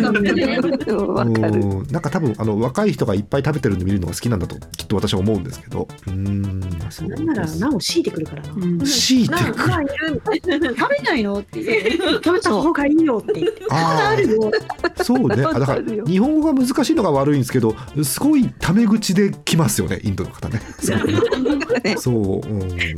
[1.92, 5.86] なんか多分あの若い人がいっぱい食べてるの見るのが好きなんだときっと私は思うんですけど。
[6.06, 8.52] うーんそうなんならですナンを強いてくるからな。
[8.54, 10.76] うん強いてくる。
[10.76, 11.38] 食べないの？
[11.38, 11.92] って言って。
[12.24, 13.62] 食べた方がいいよって言って。
[13.70, 14.50] ああるよ。
[14.98, 15.44] あそうね。
[15.44, 20.60] あだから日本語が難しいのが悪いんですけどすごいタメ口で来ますよねインドの方ね。
[21.98, 22.40] そう。
[22.40, 22.68] うん。
[22.76, 22.94] ね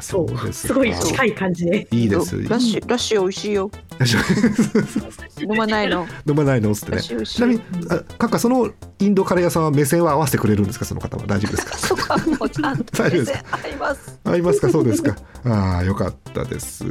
[0.00, 1.86] そうですすごい近い感じで。
[1.92, 2.36] いいです。
[2.48, 3.70] ラッシュラッシュ美味しいよ。
[5.40, 6.06] 飲まないの。
[6.26, 7.02] 飲まないのっつってね。
[7.02, 11.24] ちなみにあカッカそのインドカレー屋さんは目線は合わせてくれるんですかその方は？
[11.26, 11.76] 大丈夫ですか？
[11.78, 12.84] そこはもうちゃんと。
[13.02, 13.58] 大丈夫ですか？
[13.62, 14.20] 合います。
[14.24, 14.70] 合いますか？
[14.70, 15.16] そうですか。
[15.44, 16.84] ああよかったです。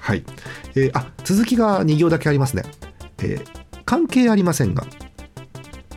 [0.00, 0.24] はい、
[0.74, 2.62] えーあ続きが2行だけありますね、
[3.22, 4.86] えー関係ありませんが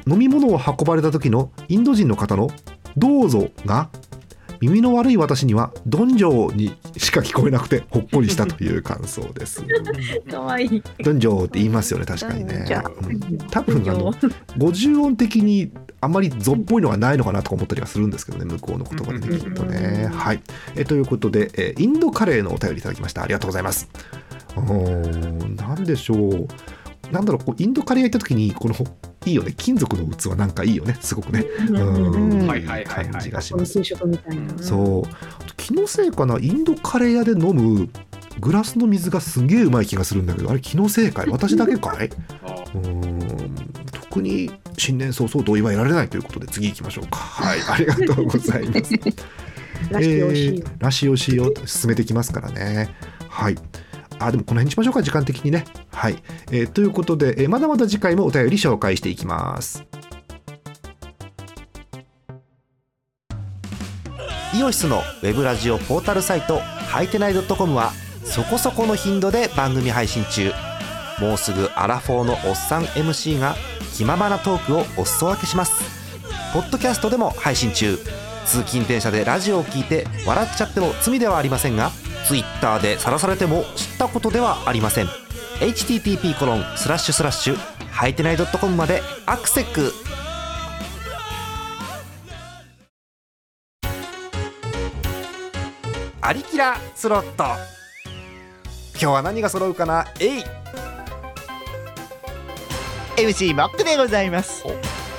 [0.08, 2.50] 飲み物を運ばれた時のインド人の方の
[2.98, 3.90] 「どうぞ」が
[4.62, 9.64] 耳の悪い私には「どんじょう」にしか聞こえなくてほっこりしたという感想です。
[10.30, 10.84] かわいい。
[11.04, 12.66] どんじょうって言いますよね確かにね。
[13.50, 20.10] 多分あの50音的にあんまりぞっぽいのがないのかなとか思ったりはするんですけどね向こうの言葉でねきっとね。
[20.14, 20.42] はい、
[20.76, 23.24] えということで、えーインドカレーのお便りいただきました。
[23.24, 23.90] ありがとうございます。
[24.56, 26.48] おーなんでしょう
[27.12, 28.76] なんだろうこうインドカレー屋行った時にこの
[29.26, 29.54] いいよね。
[29.56, 30.98] 金属の器なんかいいよね。
[31.02, 31.46] すごくね。
[31.70, 33.06] うんはいはいはいはい。
[33.10, 33.82] 感じがします。
[34.62, 35.10] そう
[35.40, 36.40] あと気のせいかな。
[36.40, 37.90] インドカレー屋で飲む
[38.40, 41.30] グラスの水がすげえうまい気がするんだけどあれ気のせいかい？
[41.30, 42.08] 私だけかい？
[42.76, 43.74] うーん。
[43.92, 47.18] 特に新年早々同意は得られないということで次行きましょうか。
[47.18, 47.60] はい。
[47.70, 48.94] ありがとうございます。
[49.92, 50.54] らしいおいしいよ。
[50.56, 52.90] えーらしいおいしい進めていきますからね。
[53.30, 53.56] はい
[54.22, 55.66] あでもこの辺にしましょうか時間的にね。
[55.92, 59.84] はい、えーということで、えーまだまだ次回もお便り紹介していきます。
[64.54, 67.94] イオシスのウェブラジオポータルサイトはいてない .com は
[68.24, 70.52] そこそこの頻度で番組配信中。
[71.20, 73.56] もうすぐアラフォーのおっさん MC が
[73.94, 75.82] 気ままなトークをお裾分けします。
[76.54, 77.98] ポッドキャストでも配信中。
[78.46, 81.92] 通勤電車でラジオを聞いて笑っちゃっても罪ではありませんが
[82.28, 85.08] Twitter で晒されても知ったことではありません。
[85.60, 87.58] http コロンスラッシュスラッシュ
[87.92, 89.94] はいてない .com までアクセック
[96.22, 97.44] アリキラスロット。
[97.44, 100.06] 今日は何が揃うかな？
[100.20, 100.44] えい
[103.18, 104.64] MC モックでございます。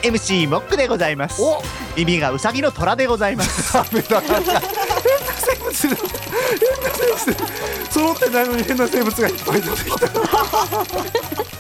[0.02, 1.42] MC モックでございます。
[1.42, 1.62] お。
[1.96, 3.76] 耳がウサギの虎でございます
[5.42, 5.96] 生物だ。
[6.60, 7.92] 変な生物。
[7.92, 11.51] 揃ってないのに変な生物がいっぱい出てきた。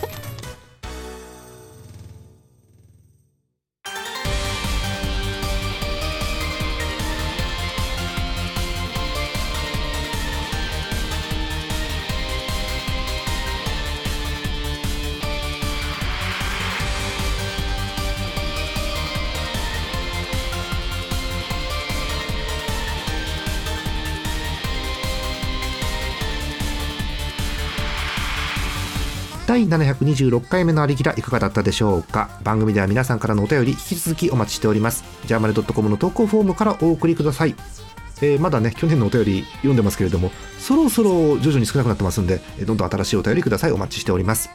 [29.52, 32.30] 第726回目のありきらいかがだったでしょうか？
[32.42, 35.04] 番組では皆さんからのお便り引き続きお待ちしております。
[35.26, 37.54] ジャーマネ .com の投稿フォームからお送りください。
[38.22, 43.72] えーまだね去年のお便り読んでますけれどもそろそろ徐々に少なくなってますんでどんどん新しいお便りください。
[43.72, 44.48] お待ちしております。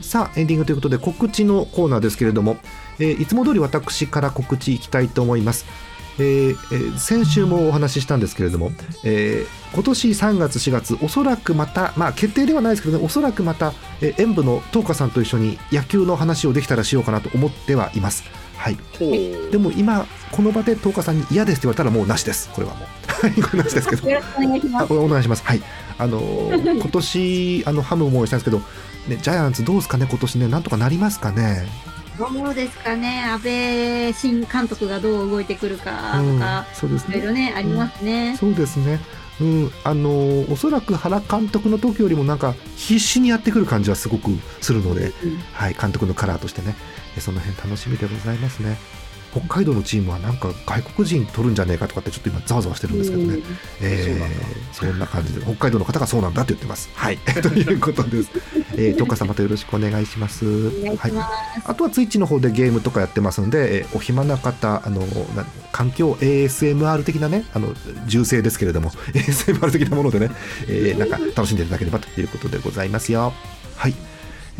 [0.00, 2.56] さあエンディングということで告知のコーナーですけれども、
[2.98, 5.66] えーいつも通り私から告知いきたいと思います。
[6.20, 8.72] えーえー先週もお話ししたんですけれども、
[9.04, 18.24] えー今年3月4月おそらくまたまあ決定ではないですけどねおそらくまた、えー演舞の東花さんと一緒に野球の話をできたらしようかなと思ってはいます。
[18.56, 18.76] はい。
[19.50, 22.50] でも今この場で東花さんに嫌ですって言われたらもうなしです。
[22.52, 23.10] これはもう。
[23.10, 24.08] は いこれなしですけど。
[24.10, 24.84] よろしくお願いします。
[24.84, 25.42] あこれお願いします。
[25.46, 25.62] はい。
[25.98, 28.58] あのー 今年あのハム思いしたんですけど、
[29.08, 31.66] ねジャイアンツどうですかね今年ねなんとかなりますかね。
[32.20, 37.16] どうですかね、安倍新監督がどう動いてくるかうんとか、そうですね。
[37.16, 38.36] いろいろね、ありますね。
[38.38, 39.00] そうですね。
[39.40, 45.12] うん、あのーおそらく原監督の時よりもなんか必死にやってくる感じはすごくするので、
[45.54, 46.76] はい、監督のカラーとしてね、
[47.16, 48.76] えその辺楽しみでございますね。
[49.32, 53.38] 北海道のチームはなんか外国人取るんじゃねえかとかってちょっと今ざわざわしてるんですけどね、
[53.80, 56.88] えーそんな感じで北海道の方がそうなんだって言ってます。
[56.94, 58.30] はい、 ということです。
[58.74, 60.00] えー、トッカさんまたよろしくお願いします。
[60.00, 60.44] いします。
[60.96, 61.12] はい
[61.64, 65.00] あとはツイッチの方でゲームとかやってますんで、えーお暇な方、あの
[65.36, 67.74] な環境 ASMR 的なね、あの
[68.06, 70.30] 銃声ですけれども、 ASMR 的なものでね、
[70.66, 73.32] えーなんか楽しんでいただければということでございますよ。
[73.76, 74.09] はい。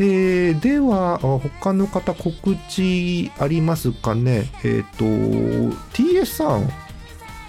[0.03, 4.49] えーでは、あ他の方告知ありますかね？
[4.63, 6.61] えっ、と、TS さん、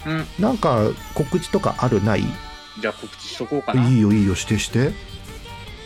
[0.05, 2.25] うんなんか告知とかあるない？
[2.81, 3.89] じゃあ告知しとこうかな。
[3.89, 4.93] いいよいいよ、してして。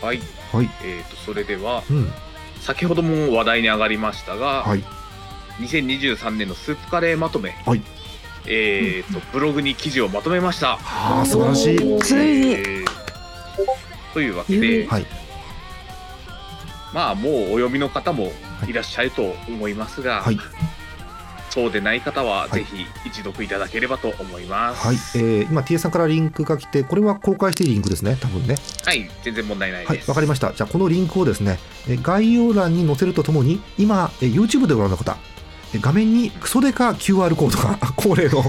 [0.02, 0.20] はい。
[0.52, 0.68] はい。
[0.84, 2.10] えっ、と、それでは、うん。
[2.60, 4.82] 先ほども話題に上がりましたが、はい。
[5.60, 7.82] 2023年のスープカレーまとめ、はい。
[8.48, 10.78] えっ、と、ブログに記事をまとめました。
[10.78, 11.98] はあ、素晴らしい。
[12.00, 12.84] ついにえー
[14.12, 15.06] というわけで、はい。
[16.92, 18.32] まあ、もうお読みの方も
[18.66, 20.38] いらっしゃると思いますが、はい。
[21.56, 24.86] そうでない方は、いぜひ一読いただければと思います。
[24.86, 28.56] はい、えー、今 TA さんからリンクが来てこれは公開していいリンクですね多分ね。
[28.84, 29.96] はい、全然問題ないはい。
[29.96, 30.10] です。
[30.10, 30.52] わかりました。
[30.52, 31.58] じゃあこのリンクをですね
[31.88, 35.16] えー概要欄に載せるとともに今えー YouTube でご覧の方
[35.72, 38.42] えー画面にクソデカ QR コードが 恒例の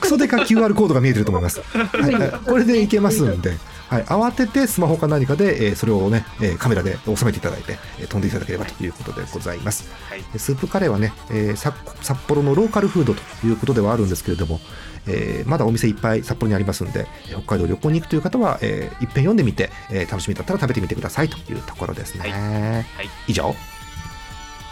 [0.00, 3.56] クソデカ QR コードが見えてると思います、はいはい、 これでいけますんで、
[3.92, 14.60] はい、慌ててスマホか何かで、えーそれをね、えーカメラで収めていただいて、えー飛んでいただければということでございますはいでスープカレーはね、えーさ札幌のローカルフードということではあるんですけれども、
[15.06, 22.30] えーまだお店いっぱい札幌にありますんでえー北海道旅行に行くという方は、えー、いっぺん読んでみて、えー楽しみだったら食べてみてくださいというところですね。
[22.30, 23.54] はい以上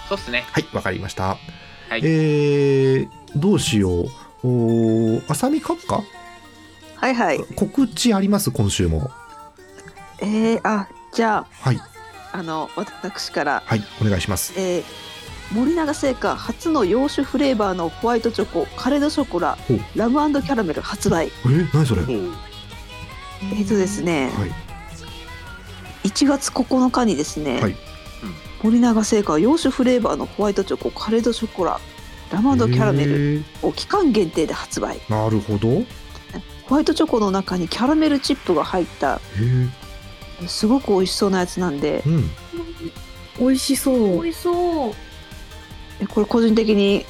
[0.09, 0.45] そうっすね。
[0.51, 1.25] はいわかりました。
[1.25, 1.37] は
[1.97, 2.01] い。
[2.03, 4.09] えーどうしよう
[4.43, 6.03] おー浅見閣下
[7.01, 7.39] はいはい。
[7.57, 8.51] 告知あります？
[8.51, 9.11] 今週も。
[10.21, 11.77] えー、あ、じゃはい。
[11.77, 11.89] あ、
[12.33, 14.53] あの、私から、はいお願いします。
[14.57, 14.85] えー、
[15.53, 19.57] 森永製菓初の洋酒フレーバーのホワイトチョコ、カレードショコラ
[19.97, 21.29] ラムキャラメル発売。
[21.29, 24.51] えー、何それ、えーとですね、はい。
[26.09, 27.77] 1月9日にですね、はい。
[28.63, 31.81] 森永製菓洋酒フレーバーのホワイトチョコ、カレードショコラ、
[32.31, 33.67] ラムキャラメルえー。
[33.67, 35.01] を期間限定で発売。
[35.09, 35.83] なるほど。
[36.71, 39.21] へホワイトチョコの中にキャラメルチップが入った
[40.43, 42.31] えすごく美味しそうなやつなんでうん
[43.41, 44.23] 美味しそう。
[44.23, 44.93] 美味しそう。
[46.01, 47.07] えこれ個人的に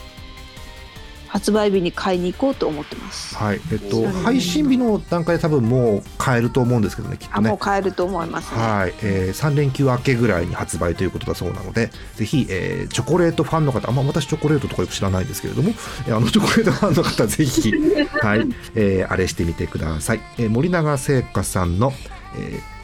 [1.30, 3.36] 発売日に買いに行こうと思ってます。
[3.36, 8.60] はいえっと配信日の段階で多分もう買えると思うんですけどねきっあもうとね買えると思いますね。
[8.60, 15.70] はい、えー、3連休明けぐらいに発売ということだそうなのでぜひ、えーチョコレートファンの方あんま私チョコレートとかよく知らないんですけれども、
[16.08, 17.72] えーあのチョコレートファンの方ぜひ、
[18.20, 21.92] はいえーあれしてみてください、えー森永製菓さんの、
[22.36, 22.79] えー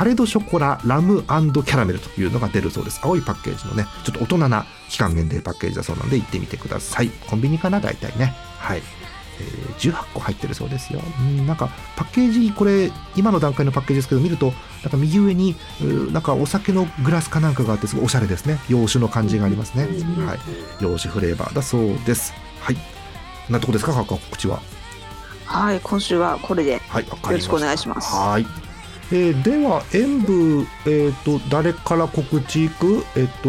[0.00, 7.80] カレドショコララムキャラメルというのが出るそうです青いパッケージのねちょっと大人な期間限定パッケージだそうなので行ってみてくださいコンビニかな？
[7.80, 8.82] 大体ねはい
[9.40, 11.02] えー18個入ってるそうですよ。
[11.20, 15.54] うんなんかパッケージこれ今の段階のパッケージですけど見るとなんか右上に
[16.14, 18.58] なんかお酒のグラスかなんかがあってすごいおしゃれですね。
[18.70, 19.84] 洋酒の感じがありますね。
[20.24, 20.38] はい。
[20.82, 22.32] 洋酒フレーバーだそうです。
[22.62, 22.76] はい。
[23.50, 23.92] なとこですか？
[23.92, 24.62] 告知は。
[25.44, 27.06] はい、今週はこれではい。
[27.06, 28.16] よろしくお願いします。
[28.16, 28.46] はい。
[29.12, 33.04] えーでは演舞えっ、と誰から告知いく？
[33.16, 33.48] えっ、と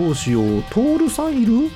[0.00, 0.62] どうしよう？
[0.70, 1.70] トールさんいる？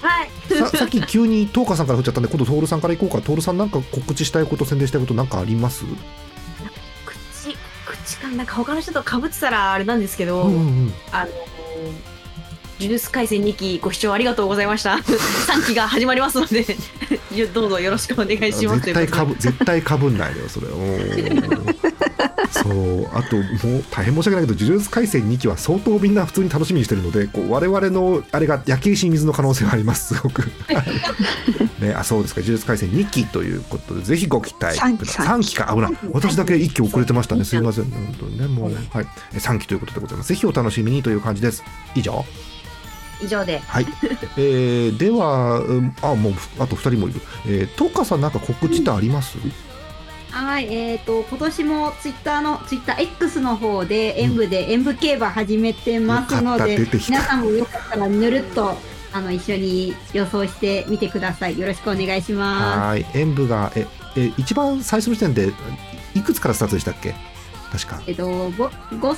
[0.00, 0.30] はい。
[0.48, 3.20] ささっき急にトーカさんから振っちゃったんで今度トールさんからいこうか。
[3.20, 5.84] トールさんなんか告知したいこと宣伝したいことなんかあります？
[7.04, 7.56] 口、
[7.86, 10.92] 口かなんか他の人と被ってたらあれなんですけど、うんうんうん。
[11.12, 11.30] あの、
[12.80, 14.94] 呪術廻戦2期ご視聴ありがとうございました。
[15.04, 16.64] 3期が始まりますので、
[17.54, 18.80] どうぞよろしくお願いします。
[18.80, 20.66] 絶対かぶ絶対かぶんないでよそれ
[22.52, 30.14] そうあともう大変申し訳ないけど「呪術廻戦2期」は相当みんな普通に楽しみにしてるのでこう我々のあれが焼け石に水の可能性があります。
[30.14, 35.26] すごく、はいね、あそうですか「呪術廻戦2期」ということでぜひご期待ください。
[35.26, 35.72] 3期か。
[35.74, 35.92] 危ない。
[36.12, 36.82] 私だけ1期。
[36.82, 37.44] 遅れてましたね。
[37.44, 37.84] すいません。
[37.90, 40.28] 本当にねもう、はい、え3期ということでございます。
[40.28, 41.64] ぜひお楽しみにという感じです。
[41.94, 42.24] 以上。
[43.22, 43.60] 以上で。
[43.66, 43.86] はい、
[44.36, 49.38] えー、では、うんあもうあと2人もいる、えー、トーカさんなんか告知ってあります、
[50.32, 57.12] はい、えっ、と、今年もツイッターの、ツイッター X の方で演舞で演舞競馬始めてますので出てき、た。
[57.12, 58.74] 皆さんもよかったらぬるっと、
[59.12, 61.58] あの、一緒に予想してみてください。
[61.58, 65.52] よろしくお願いしまはい演舞がええ一番最初の時点で
[66.14, 67.14] いくつからスタートでしたっけ？
[67.70, 67.98] 確か。
[67.98, 68.04] す。
[68.06, 68.56] えっと、ご5000
[68.92, 69.14] ポイ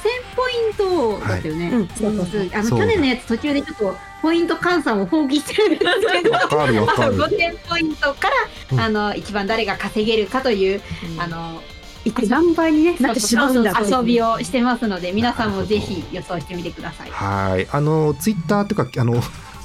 [0.72, 1.68] ントだったよね。
[1.68, 7.16] うんそうそうそうあの去年のやつ途中でちょっとポイント換算を放棄してるんですけど、わかるわかる。
[7.16, 8.34] 5000ポイントから、
[8.72, 8.80] うん。
[8.80, 10.80] あの一番誰が稼げるかという、
[11.18, 11.60] あの
[12.06, 17.10] 一体何倍に、ね、なってしまうんだ遊びをしてますので皆さんもぜひ予想してみてください。
[17.10, 17.68] はい。
[17.70, 19.16] あのツイッターっていうかあの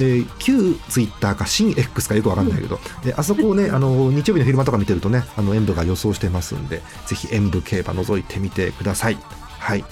[0.01, 9.17] えー旧ツイッターか新 X かよくわかんないけど、であそこをねあの日曜日の昼間とか見てるとねあの演舞が予想してますんでぜひ演舞競馬覗いてみてください。
[9.57, 9.85] はい。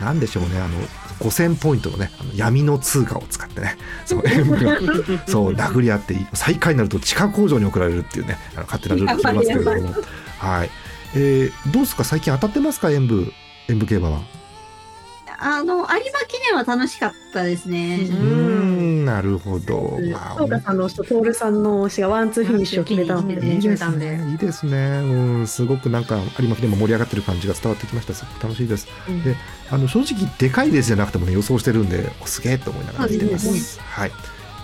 [0.00, 0.78] なんでしょうねあの
[1.18, 4.78] 5000ポイントのねあの闇の通貨を使ってねそう演舞が
[5.26, 9.94] そう殴り合って最下位になると地下工場に送られるっていうねあの勝手なルール決めますけれども。
[10.38, 10.70] はい、
[11.14, 12.04] えーどうですか？
[12.04, 12.90] 最近当たってますか？
[12.90, 13.32] 演舞
[13.68, 14.20] 演舞競馬は
[15.40, 18.00] あの有馬記念は楽しかったですね。
[18.10, 24.30] うーんなるほど、まあトーカさんの推しとトールさんの推しがワンツーフィニッシュを決めたので、決めいいですたんでね。
[24.32, 24.76] いいですね。
[24.76, 28.14] うん、すごくなんか有馬記念も盛り上がってる感じが伝わってきました。
[28.14, 28.88] すごく楽しいです。
[29.08, 29.36] うんで、
[29.70, 33.80] あの正直でかいレースじゃなくてもね予想してるんで、おすげえと思いながら見てます。
[33.80, 34.10] はい。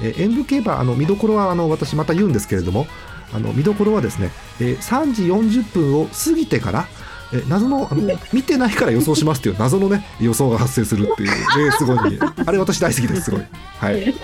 [0.03, 2.89] えー演舞競馬あの見どころはあの私また言うんですけれども、
[3.33, 6.89] あの見どころはですね、えー3時40分を過ぎてから。
[7.35, 11.29] えー謎のあの見てないから予想しますっていう謎のね予想が発生するっていう
[11.59, 13.43] レース後にあれ私大好きですすごい。
[13.79, 14.15] はい。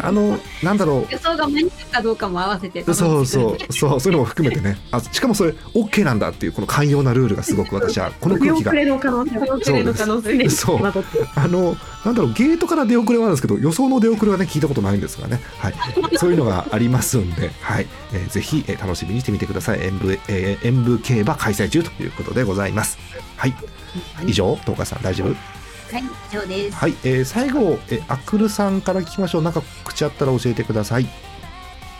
[0.00, 1.12] あのなんだろう。
[1.12, 2.84] 予想が間に合うかどうかも合わせて。
[2.84, 3.72] そうそう。
[3.72, 4.78] そうそういうのも含めてね。
[4.92, 8.72] あしかもそれ OK なんだっていうこの寛容なルールがすごく私はこの空気が。
[8.72, 10.48] 出遅れの可能性出遅れの可能性ね。
[10.48, 10.80] そう
[11.34, 15.74] あのなんだろうゲートから出遅れはあるんですけど予想の出遅れはね聞いたことないんですがね、はい、
[16.16, 17.86] そういうのがありますんで、はい。
[18.12, 19.82] えーぜひ、えー楽しみにしてみてください。
[19.82, 22.98] 演舞,、えー演舞競馬開催中ということでございます。
[23.36, 23.54] はい。
[24.26, 25.28] 以上東川さん大丈夫？
[25.28, 26.76] はい以上です。
[26.76, 29.42] はい、えー最後、えーアクルさんから聞きましょう。
[29.42, 31.06] なんか口あったら教えてください。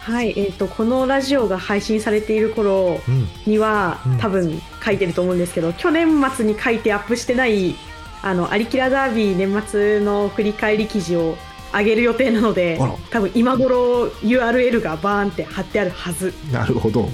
[0.03, 3.29] はい、えっ、とこのラジオが配信されている頃うん。
[3.47, 4.19] には、うん。
[4.19, 7.75] 多分書いてると思うんですけど、去年末に書いてアップしてない
[8.23, 11.37] あのアリキラダービー年末の振り返り記事を
[11.73, 12.79] 上げる予定なので
[13.11, 16.33] 多分今頃 URL がバーンって貼ってあるはず。
[16.51, 17.09] なるほど。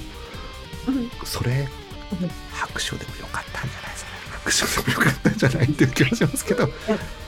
[1.23, 1.67] それ、
[2.51, 4.11] 拍手でもよかったんじゃないですか。
[4.45, 6.69] 拍手でもよかったんじゃないっていう気がしますけど。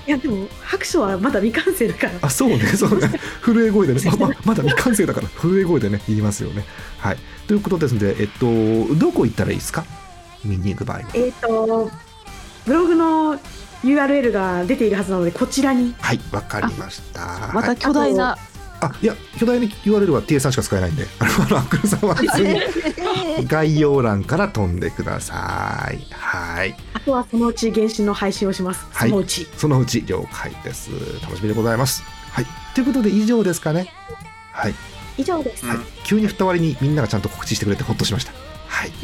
[0.07, 2.13] いやでも拍手はまだ未完成だから。
[2.21, 3.19] あ、そうね、そうね。
[3.43, 6.65] 震え声でね、 まままだ未完成だから、震え声でね、言いますよね。
[6.99, 7.17] はい。
[7.47, 8.45] ということですので、えっと、
[8.95, 9.83] どこ行ったらいいですか？
[10.45, 11.03] 見に行く場合は。
[11.13, 11.91] えっ、と
[12.65, 13.39] ブログの
[13.83, 15.93] URL が出ているはずなのでこちらに。
[15.99, 17.51] はい、わかりました。
[17.53, 18.37] また巨大な、
[18.81, 22.61] あ、いや、巨大に URL は TA さんしか使えないんで、あの、アックルさんは普通に
[23.47, 25.99] 概要欄から飛んでください。
[26.11, 26.75] はい。
[26.93, 28.85] あとはそのうち原神の配信をします。
[28.91, 29.47] はいそのうち。
[29.57, 30.91] そのうち了解です。
[31.21, 32.03] 楽しみでございます。
[32.31, 32.45] はい。
[32.75, 33.91] ということで以上ですかね。
[34.51, 34.75] はい。
[35.17, 35.65] 以上です。
[35.65, 38.31] はい、急に振った割にみんながちゃんと告知してくれてほっとしました。
[38.67, 38.91] はい、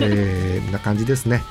[0.00, 1.42] えー、こんな感じですね。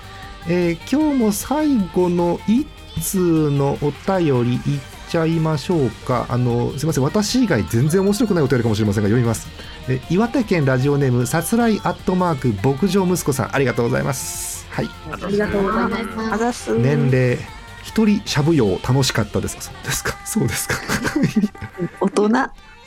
[0.48, 2.68] えー今日も最後の一
[3.02, 4.80] 通のお便りいっ
[5.12, 6.26] ちゃいましょうか。
[6.30, 9.50] あのすみません、私以外全然面白くないお便りかもしれませんが読みます。
[9.90, 14.66] えー岩手県ラジオネームさすらいアットマーク牧場息子さんありがとうございます。
[14.70, 14.90] はい。
[15.12, 16.78] ありがとうございます。
[16.78, 17.38] 年齢
[17.84, 19.58] 一人しゃぶ用楽しかったです。
[19.60, 20.18] そうですか。
[20.26, 20.76] そうですか。
[22.00, 22.30] 大人。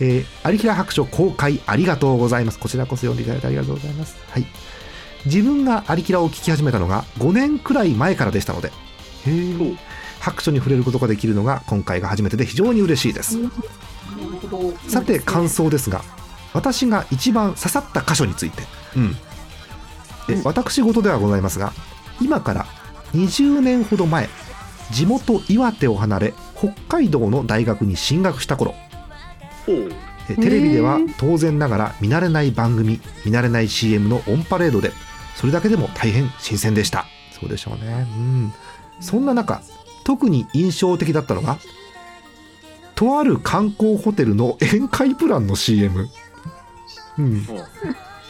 [0.01, 2.59] えー、アリキラ白書公開ありがとうございます。
[2.59, 4.17] こちらこそ読んでいただいてありがとうございます。
[4.31, 4.47] はい。
[5.27, 8.73] 自分がアリキラを聞き始めたのが5年くらい前からでしたので、
[9.27, 9.77] へー
[10.25, 13.39] 白書に触れることができるのが今回が初めてで非常に嬉しいです。
[14.89, 16.03] さて感想ですが、
[16.55, 18.63] 私が一番刺さった箇所について、
[18.97, 19.17] うん。
[20.31, 21.75] え私事ではございますが、
[22.23, 22.67] 今から
[23.13, 24.31] 20年ほど前、
[24.91, 28.75] 地元岩手を離れ、北海道の大学に進学した頃、
[29.69, 34.91] えテレビでは当然ながら見慣れない番組見慣れない CM のオンパレードで
[35.37, 37.05] それだけでも大変新鮮でした。
[37.39, 38.07] そうでしょうね。
[38.17, 38.55] うん。
[39.01, 39.61] そんな中
[40.05, 41.59] 特に印象的だったのが
[42.95, 46.09] とある観光ホテルの宴会プランの CM
[47.19, 47.47] うん。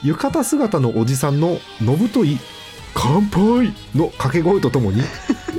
[0.02, 2.38] 浴衣姿のおじさんののぶとい
[2.94, 5.02] 「乾杯!」の掛け声とともに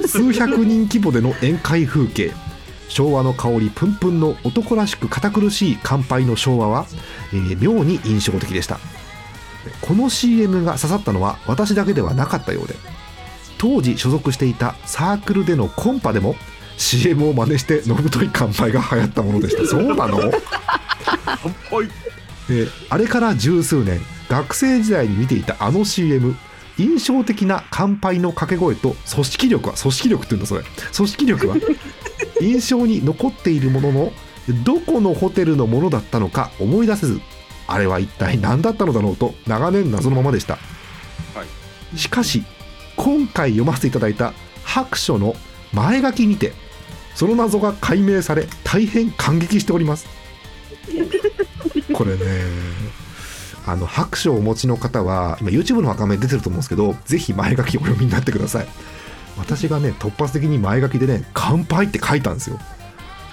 [0.08, 2.34] 数百人規模での宴会風景。
[2.88, 6.86] 昭和の香りプンプンの男らしく堅苦しい乾杯の昭和は、
[7.34, 8.80] えー妙に印象的でした。
[9.82, 12.76] この CM が刺さったのは私だけではなかったようで
[13.58, 16.36] 当時所属していたサークルでのコンパでも
[16.78, 19.66] CM を真似してのぶとい乾杯が流行ったものでした。
[19.66, 20.20] そうなの？
[22.50, 24.00] えーあれから十数年
[24.30, 26.36] 学生時代に見ていたあの CM
[26.78, 30.64] 印象的な乾杯の掛け声と組織力は組織力って言うんだそれ。
[30.96, 31.56] 組織力は
[32.42, 34.14] 印象に残っているものの
[34.64, 37.20] どこのホテルのものだったのか思い出せず
[37.68, 40.60] あれは一体何だったのだろうと長年謎のままでした、
[41.96, 42.44] しかし
[42.96, 44.34] 今回読ませていただいた
[44.64, 45.36] 白書の
[45.74, 46.54] 前書きにて
[47.16, 50.08] その謎が解明され大変感激しております。
[51.94, 52.26] これね
[53.66, 58.68] あの白書をお持ちの方は今 YouTube の画面出てると思うんですけどぜひ前書きお読みになってください。
[59.38, 62.60] 私がね突発的に前書きでね「乾杯」って書いたんですよ。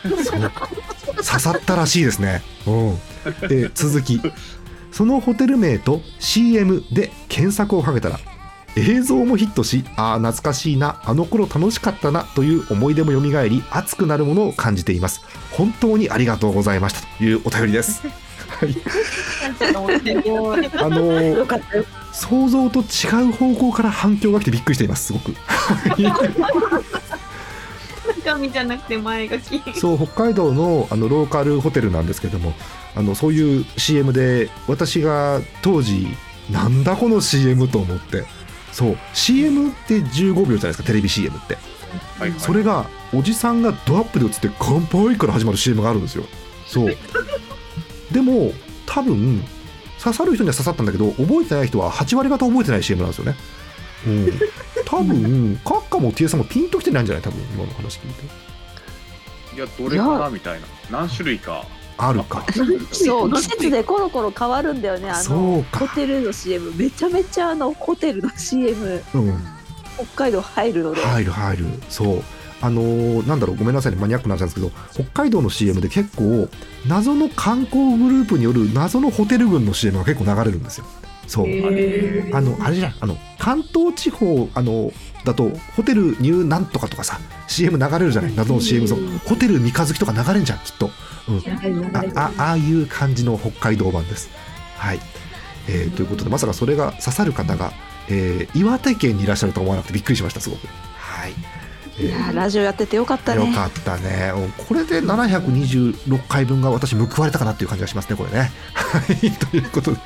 [0.03, 2.43] 刺さったらしいですね。
[2.67, 2.71] う
[3.47, 3.49] ん。
[3.49, 4.21] で続き。
[4.91, 8.21] そのホテル名と CM で検索をかけたら
[8.77, 15.23] 映像もヒットしああ懐かしいなあの頃楽しかったなという思い出も蘇り熱くなるものを感じています。
[15.51, 18.03] 本当にありがとうございましたというお便りです。
[18.49, 18.77] はい。
[20.79, 21.47] あの。
[22.13, 22.83] 想像と違
[23.31, 25.35] う方向から反響が来てびっくりしていますすごく。
[28.25, 29.63] 中身じゃなくて前書き。
[29.79, 32.53] そう北海道のあのローカルホテルなんですけども
[32.95, 36.07] あのそういう CM で私が当時
[36.51, 38.25] なんだこの CM と思って
[38.73, 38.99] そう。
[39.15, 41.59] CM って15秒じゃないですかテレビ CM って、
[42.39, 46.25] それがおじさんがドアップで映って「乾杯!」から始まる CM があるんですよ。
[46.67, 46.97] そう。
[48.11, 48.53] でも
[48.87, 49.45] 多分
[50.03, 53.37] 刺さる人には刺さったんだけど覚えてない人は8割方覚えてない CM なんですよね。
[54.07, 54.41] うん。
[54.85, 57.23] 多分カッカも T さんもピンときてないんじゃない？
[57.23, 58.25] 多分今の話聞いて。
[59.57, 60.31] いやどれかな？
[60.31, 60.67] みたいな。
[60.91, 61.65] 何種類か
[62.09, 62.45] あるか。
[62.93, 65.11] そう季節でコロコロ変わるんだよね。
[65.11, 65.81] あそのうか。
[65.87, 69.35] ホテルの CM めちゃめちゃあのホテルの CM うん。
[69.97, 71.01] 北海道入るので。
[71.01, 71.67] 入る入る。
[71.89, 72.23] そう。
[72.61, 73.99] あのーなんだろうごめんなさいね。
[73.99, 76.49] マニアックな話なんですけど北海道の CM で結構
[76.87, 80.87] 謎の観光グループによる謎のホテル群の CM が結構流れるんですよ。
[81.27, 81.47] そう。
[82.33, 84.93] あのあれじゃんあの関東地方あの
[85.25, 88.35] だとホテルニューなんとかとかさ CM 流れるじゃない。
[88.37, 89.01] 謎の CM そう。
[89.27, 90.93] ホテル三日月とか流れんじゃんきっと、うん、
[92.15, 94.31] ああああいう感じの北海道版です。
[94.77, 95.01] はい、
[95.69, 97.73] えーということでまさかそれが刺さる方が、
[98.09, 100.67] えー岩手県にいらっしゃると思わなくてびっくりしましたすごく。
[100.97, 101.33] はい。
[101.99, 103.47] いやーラジオやっててよかったね。
[103.47, 104.33] よかったね。
[104.35, 108.51] うんこれで726回分が私報われたかなっていう感じがしますねこれね。
[108.73, 109.31] はい。
[109.31, 110.01] ということで。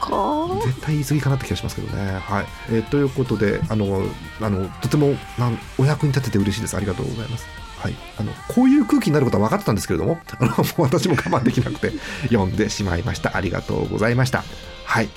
[0.00, 0.60] こ？
[0.64, 2.18] 絶対言い過ぎかなって気がしますけどね。
[2.20, 4.02] はい、えーということであの
[4.40, 6.76] あのとてもなんお役に立てて嬉しいです。
[6.76, 7.46] ありがとうございます
[7.80, 11.92] はい、あのこういう空気になることは分かってたんですけれどもあのもう 私も我慢できなくて
[12.24, 13.36] 読んでしまいました。
[13.36, 14.44] ありがとうございました。
[14.84, 15.08] はい。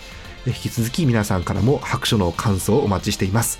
[0.46, 3.60] で引き続き皆さんからも白書の感想をお待ちしています。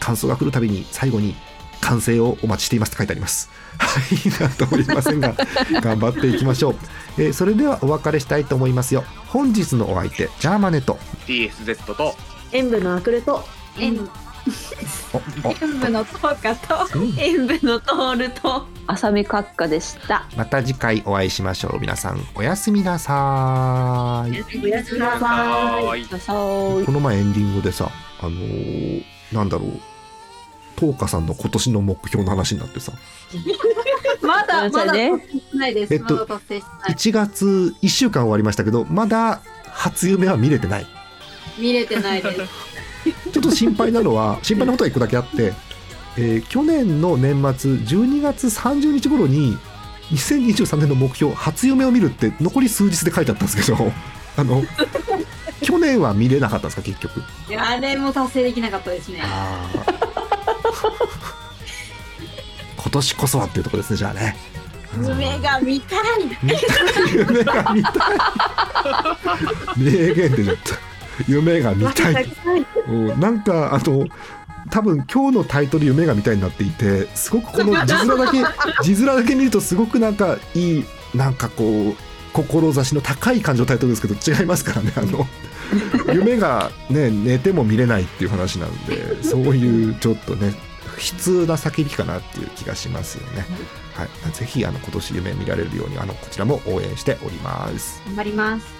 [0.00, 1.36] 感想が来るたびに最後に
[1.80, 3.48] 完成をお待ちしていますって書いてあります。
[3.78, 4.42] はい。
[4.42, 5.34] なんとも言いませんが
[5.80, 6.76] 頑張っていきましょう、
[7.18, 9.04] えーそれではお別れしたいと思いますよ。
[9.28, 12.16] 本日のお相手ジャーマネと TSZ と
[12.50, 13.44] 演舞のアクルと
[13.78, 14.08] 演
[15.60, 18.66] 演舞のトーカと演舞のトールと。
[18.86, 20.24] 浅見閣下でした。
[20.36, 21.80] また次回お会いしましょう。
[21.80, 24.30] 皆さんおやすみなさい。
[24.30, 24.34] お
[24.66, 26.04] やすみなさい。
[26.26, 27.88] この前エンディングでさ
[28.20, 29.80] あのーなんだろう。
[30.78, 32.92] 東花さんの今年の目標の話になってさ。
[34.22, 35.12] まだまだね
[35.54, 36.94] ないです、えっとまだ達成してない。
[36.94, 40.86] 1月1週間終わりましたけどまだ初夢は見れてない。
[41.58, 42.40] 見れてないです
[43.32, 45.52] ちょっと心配なのは心配なことが1個だけあって、
[46.16, 49.56] えー去年の年末12月30日頃に
[50.10, 53.92] 2023年の目標初夢を見るって残り数日で書いてあったんですけど
[54.36, 54.62] あの
[55.62, 57.22] 去年は見れなかったんですか結局。
[57.48, 59.22] いやあれも達成できなかったですね。
[62.76, 64.36] 今年こそはっていうところですねじゃあね。
[65.06, 66.00] 夢が見たい。
[67.12, 67.94] 夢が見たい。
[69.76, 70.72] 名言でちょっと
[71.28, 72.36] 夢が見たい。
[72.88, 74.06] うんなんかあの
[74.70, 78.38] 多分今日のタイトル夢が見たいになっていてすごくこの字面だけ
[78.84, 82.02] 字面だけ見るとすごくなんかいいなんかこう
[82.32, 84.92] 志の高い感じのタイトルですけど違いますからね。
[84.96, 85.26] あの
[86.12, 90.54] 夢がね寝ても見れないっていう話なんでそういうちょっとね
[90.96, 93.46] 悲痛な叫びかなっていう気がしますよね。
[93.94, 98.02] はい、ぜひあの今年夢見られるようにあのこちらも応援しております。
[98.06, 98.79] 頑張ります